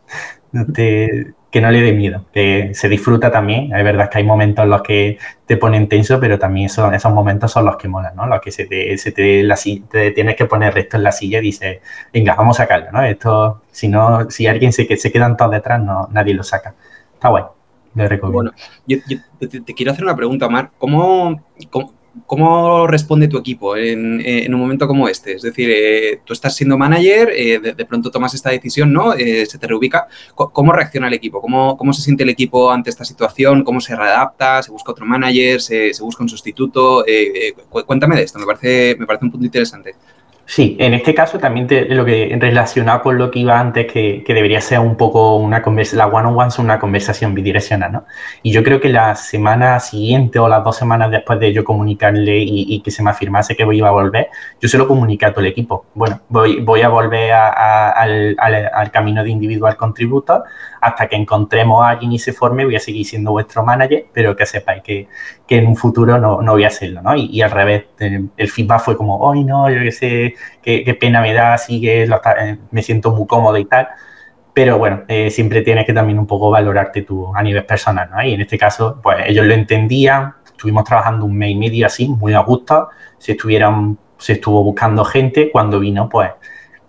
[0.52, 3.76] no te que no le dé miedo, que se disfruta también.
[3.76, 7.12] Es verdad que hay momentos en los que te ponen tenso, pero también son, esos
[7.12, 8.26] momentos son los que molan, ¿no?
[8.26, 9.58] Los que se te, se te, la,
[9.90, 11.80] te tienes que poner recto en la silla y dices,
[12.10, 13.02] venga, vamos a sacarlo, ¿no?
[13.04, 16.74] Esto, si no, si alguien se, se quedan todos detrás, no, nadie lo saca.
[17.12, 17.44] Está guay.
[17.94, 18.52] Le recomiendo.
[18.52, 18.52] Bueno,
[18.86, 18.98] yo,
[19.38, 20.70] te, quiero hacer una pregunta, Mar.
[20.78, 21.38] ¿Cómo,
[21.68, 21.92] cómo
[22.26, 25.32] ¿Cómo responde tu equipo en, un momento como este?
[25.32, 29.14] Es decir, eh, tú estás siendo manager, eh, de, pronto tomas esta decisión, ¿no?
[29.14, 30.08] Eh, se te reubica.
[30.34, 31.40] ¿Cómo reacciona el equipo?
[31.40, 33.64] ¿Cómo, ¿Cómo, se siente el equipo ante esta situación?
[33.64, 34.62] ¿Cómo se readapta?
[34.62, 35.60] ¿Se busca otro manager?
[35.62, 37.04] ¿Se, se busca un sustituto?
[37.86, 39.94] cuéntame de esto, me parece, me parece un punto interesante.
[40.44, 44.60] Sí, en este caso también lo que relacionado con lo que iba antes, que, debería
[44.60, 48.04] ser un poco una conversación, la one-on-one es una conversación bidireccional, ¿no?
[48.42, 52.38] Y yo creo que la semana siguiente o las dos semanas después de yo comunicarle
[52.38, 54.28] y, que se me afirmase que iba a volver,
[54.60, 55.86] yo se lo comuniqué a todo el equipo.
[55.94, 60.42] Bueno, voy, voy a volver al, al, camino de individual contributor
[60.80, 64.34] hasta que encontremos a alguien y se forme, voy a seguir siendo vuestro manager, pero
[64.34, 65.08] que sepáis que,
[65.46, 67.14] que en un futuro no, no voy a hacerlo, ¿no?
[67.14, 70.31] Y, al revés, eh, el feedback fue como, hoy no, yo qué sé,
[70.62, 73.88] qué, pena me da, así que eh, me siento muy cómodo y tal.
[74.54, 78.22] Pero bueno, eh, siempre tienes que también un poco valorarte tú a nivel personal, ¿no?
[78.22, 82.08] Y en este caso, pues ellos lo entendían, estuvimos trabajando un mes y medio así,
[82.08, 86.30] muy a gusto, se estuvieran, se estuvo buscando gente, cuando vino, pues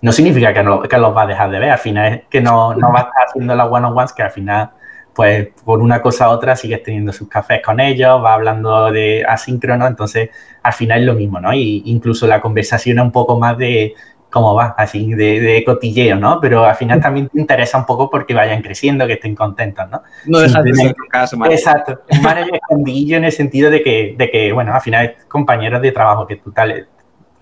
[0.01, 2.41] no significa que, no, que los va a dejar de ver, al final es que
[2.41, 4.71] no, no va a estar haciendo las one-on-ones, que al final,
[5.15, 9.23] pues por una cosa u otra sigues teniendo sus cafés con ellos, va hablando de
[9.27, 10.29] asíncrono, entonces
[10.61, 11.53] al final es lo mismo, ¿no?
[11.53, 13.93] Y incluso la conversación es un poco más de
[14.33, 16.39] cómo va, así de, de, cotilleo, ¿no?
[16.41, 20.01] Pero al final también te interesa un poco porque vayan creciendo, que estén contentos, ¿no?
[20.25, 24.51] No dejas de ser caso, Exacto, un manager en el sentido de que, de que,
[24.51, 26.87] bueno, al final es compañeros de trabajo que tú tal,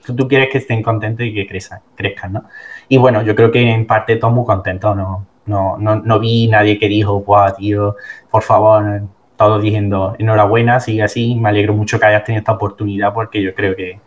[0.05, 2.43] tú, quieres que estén contentos y que crezcan, crezcan, ¿no?
[2.89, 5.25] Y bueno, yo creo que en parte todo muy contento, ¿no?
[5.45, 7.95] No, no, no vi nadie que dijo, guau, tío,
[8.29, 9.01] por favor,
[9.35, 13.55] todos diciendo, enhorabuena, sigue así, me alegro mucho que hayas tenido esta oportunidad porque yo
[13.55, 13.99] creo que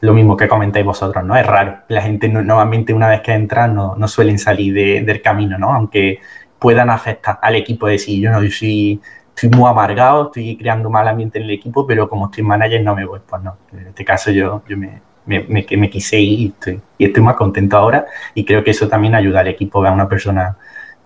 [0.00, 1.36] lo mismo que comentáis vosotros, ¿no?
[1.36, 1.78] Es raro.
[1.88, 5.72] La gente normalmente una vez que entran no, no suelen salir del camino, ¿no?
[5.72, 6.20] Aunque
[6.58, 9.00] puedan afectar al equipo de decir, yo no, yo soy,
[9.34, 12.94] estoy muy amargado, estoy creando mal ambiente en el equipo, pero como estoy manager no
[12.94, 13.20] me voy.
[13.26, 17.04] Pues no, en este caso yo, yo me, me, me, quise ir y estoy, y
[17.06, 20.56] estoy más contento ahora y creo que eso también ayuda al equipo a una persona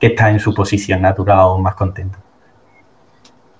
[0.00, 2.18] que está en su posición natural o más contento.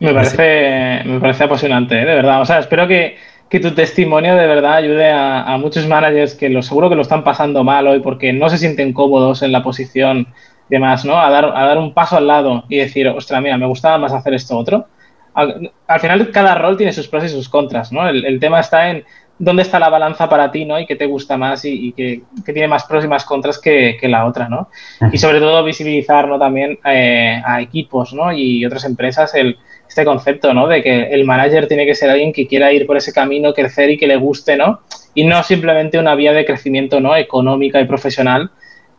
[0.00, 2.06] Me parece, me parece apasionante, ¿eh?
[2.06, 2.40] de verdad.
[2.40, 3.18] O sea, espero que,
[3.50, 7.22] que tu testimonio de verdad ayude a, muchos managers que lo seguro que lo están
[7.22, 10.28] pasando mal hoy porque no se sienten cómodos en la posición
[10.70, 11.20] de más, ¿no?
[11.20, 14.14] A dar, a dar un paso al lado y decir, ostras, mira, me gustaba más
[14.14, 14.86] hacer esto otro.
[15.34, 15.70] Al,
[16.00, 18.08] final, cada rol tiene sus pros y sus contras, ¿no?
[18.08, 19.04] El, el tema está en
[19.40, 20.78] dónde está la balanza para ti, ¿no?
[20.78, 24.26] Y qué te gusta más y, qué, tiene más pros y más contras que, la
[24.26, 24.68] otra, ¿no?
[25.10, 26.38] Y sobre todo visibilizar, ¿no?
[26.38, 28.32] También eh, a equipos, ¿no?
[28.32, 29.56] Y otras empresas el,
[29.88, 30.68] este concepto, ¿no?
[30.68, 33.90] De que el manager tiene que ser alguien que quiera ir por ese camino, crecer
[33.90, 34.80] y que le guste, ¿no?
[35.14, 37.16] Y no simplemente una vía de crecimiento, ¿no?
[37.16, 38.50] Económica y profesional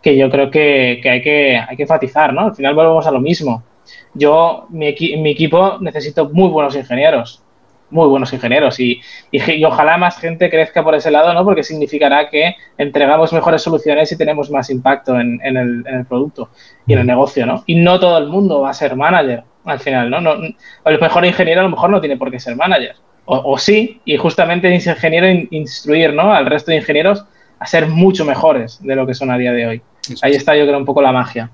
[0.01, 2.47] que yo creo que, hay, que hay que enfatizar, ¿no?
[2.47, 3.63] Al final volvemos a lo mismo.
[4.15, 7.40] Yo, mi, mi equipo necesito muy buenos ingenieros,
[7.91, 11.43] muy buenos ingenieros y, y, ojalá más gente crezca por ese lado, ¿no?
[11.43, 16.05] Porque significará que entregamos mejores soluciones y tenemos más impacto en, en, el, en el,
[16.05, 16.49] producto
[16.87, 17.63] y en el negocio, ¿no?
[17.67, 20.21] Y no todo el mundo va a ser manager al final, ¿no?
[20.21, 20.33] no
[20.85, 22.95] el mejor ingeniero a lo mejor no tiene por qué ser manager.
[23.25, 26.33] o, sí, y justamente es ingeniero instruir ¿no?
[26.33, 27.25] al resto de ingenieros
[27.59, 29.81] a ser mucho mejores de lo que son a día de hoy.
[30.23, 31.51] Ahí está yo creo un poco la magia.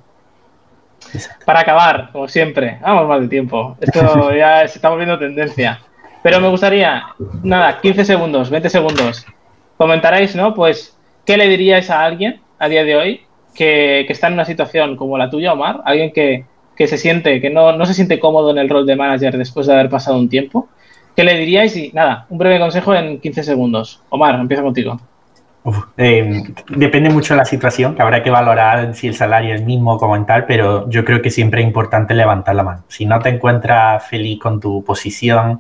[1.45, 3.77] Para acabar, como siempre, vamos mal de tiempo.
[3.79, 5.79] Esto ya se está volviendo tendencia.
[6.27, 7.05] Pero me gustaría,
[7.41, 9.25] nada, 15 segundos, 20 segundos.
[9.77, 10.53] Comentaréis, ¿no?
[10.53, 13.21] Pues, ¿qué le diríais a alguien a día de hoy
[13.55, 15.79] que, está en una situación como la tuya, Omar?
[15.85, 16.43] Alguien que,
[16.85, 19.89] se siente, que no, se siente cómodo en el rol de manager después de haber
[19.89, 20.67] pasado un tiempo.
[21.15, 21.77] ¿Qué le diríais?
[21.77, 24.01] Y nada, un breve consejo en 15 segundos.
[24.09, 24.99] Omar, empieza contigo.
[25.95, 29.65] Eh, depende mucho de la situación, que habrá que valorar si el salario es el
[29.65, 32.83] mismo como en tal, pero yo creo que siempre es importante levantar la mano.
[32.89, 35.59] Si no te encuentras feliz con tu posición,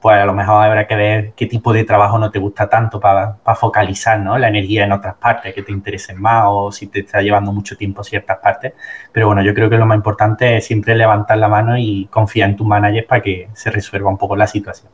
[0.00, 3.00] pues a lo mejor habrá que ver qué tipo de trabajo no te gusta tanto
[3.00, 4.38] para, focalizar ¿no?
[4.38, 7.76] la energía en otras partes que te interesen más o si te está llevando mucho
[7.76, 8.74] tiempo ciertas partes.
[9.12, 12.50] Pero bueno, yo creo que lo más importante es siempre levantar la mano y confiar
[12.50, 14.92] en tu manager para que se resuelva un poco la situación.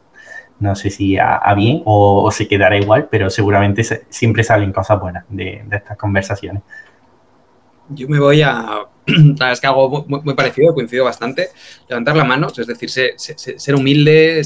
[0.60, 5.24] No sé si a, bien o, se quedará igual, pero seguramente siempre salen cosas buenas
[5.28, 6.62] de, estas conversaciones.
[7.90, 8.86] Yo me voy a,
[9.52, 11.50] es que algo muy, parecido, coincido bastante.
[11.88, 14.42] Levantar la mano, es decir, ser, humilde,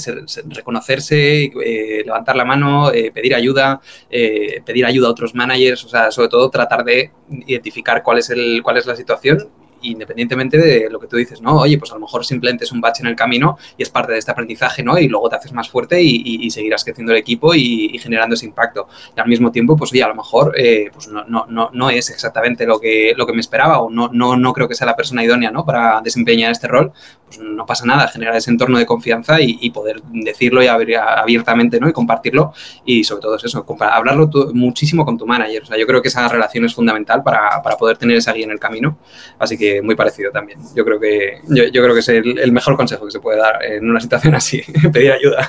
[0.49, 3.81] reconocerse, eh, levantar la mano, eh, pedir ayuda,
[4.11, 7.13] eh, pedir ayuda a otros managers, o sea, sobre todo tratar de
[7.47, 9.49] identificar cuál es, el, cuál es la situación
[9.83, 11.57] independientemente de lo que tú dices, ¿no?
[11.59, 14.13] Oye, pues a lo mejor simplemente es un bache en el camino y es parte
[14.13, 14.99] de este aprendizaje, ¿no?
[14.99, 18.89] Y luego te haces más fuerte y, seguirás creciendo el equipo y, generando ese impacto.
[19.17, 21.91] Y al mismo tiempo, pues oye, a lo mejor eh, pues no, no, no, no,
[21.91, 24.87] es exactamente lo que, lo que me esperaba o no, no, no creo que sea
[24.87, 25.65] la persona idónea, ¿no?
[25.65, 26.93] Para desempeñar este rol,
[27.27, 31.89] pues no pasa nada, generar ese entorno de confianza y, poder decirlo y abiertamente, ¿no?
[31.89, 32.53] Y compartirlo
[32.85, 35.63] y sobre todo es eso, hablarlo muchísimo con tu manager.
[35.63, 38.45] O sea, yo creo que esa relación es fundamental para, para poder tener esa guía
[38.45, 38.99] en el camino.
[39.39, 40.59] Así que muy parecido también.
[40.75, 43.89] Yo creo que, yo, creo que es el, mejor consejo que se puede dar en
[43.89, 44.63] una situación así,
[44.93, 45.49] pedir ayuda.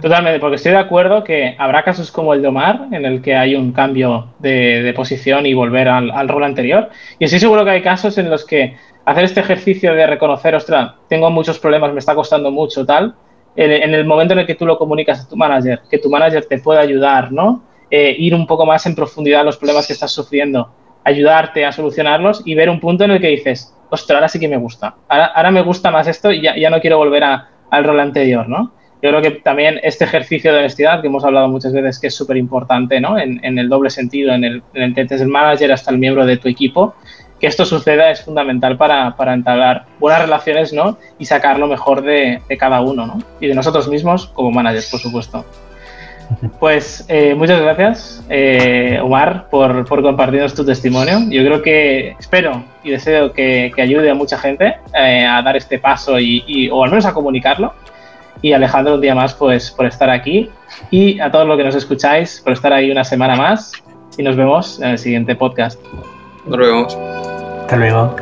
[0.00, 3.34] Totalmente, porque estoy de acuerdo que habrá casos como el de Omar, en el que
[3.34, 6.90] hay un cambio de, posición y volver al, rol anterior.
[7.18, 10.92] Y estoy seguro que hay casos en los que hacer este ejercicio de reconocer, ostras,
[11.08, 13.16] tengo muchos problemas, me está costando mucho, tal,
[13.56, 16.44] en, el momento en el que tú lo comunicas a tu manager, que tu manager
[16.44, 17.64] te pueda ayudar, ¿no?
[17.90, 20.70] Eh, ir un poco más en profundidad a los problemas que estás sufriendo
[21.04, 24.48] ayudarte a solucionarlos y ver un punto en el que dices, ostras, ahora sí que
[24.48, 24.94] me gusta.
[25.08, 28.72] Ahora, me gusta más esto y ya, no quiero volver al rol anterior, ¿no?
[29.00, 32.14] Yo creo que también este ejercicio de honestidad, que hemos hablado muchas veces que es
[32.14, 33.16] súper importante, ¿no?
[33.16, 36.48] En, el doble sentido, en el, en el el manager hasta el miembro de tu
[36.48, 36.94] equipo,
[37.38, 40.98] que esto suceda es fundamental para, para entablar buenas relaciones, ¿no?
[41.18, 43.18] Y sacar lo mejor de, de cada uno, ¿no?
[43.40, 45.44] Y de nosotros mismos como managers, por supuesto.
[46.58, 51.20] Pues eh, muchas gracias, eh, Omar, por, por, compartirnos tu testimonio.
[51.28, 55.78] Yo creo que espero y deseo que, ayude a mucha gente eh, a dar este
[55.78, 57.74] paso y, o al menos a comunicarlo.
[58.40, 60.48] Y Alejandro, un día más, pues por estar aquí.
[60.90, 63.72] Y a todos los que nos escucháis, por estar ahí una semana más.
[64.16, 65.80] Y nos vemos en el siguiente podcast.
[66.46, 66.98] Nos vemos.
[67.62, 68.14] Hasta luego.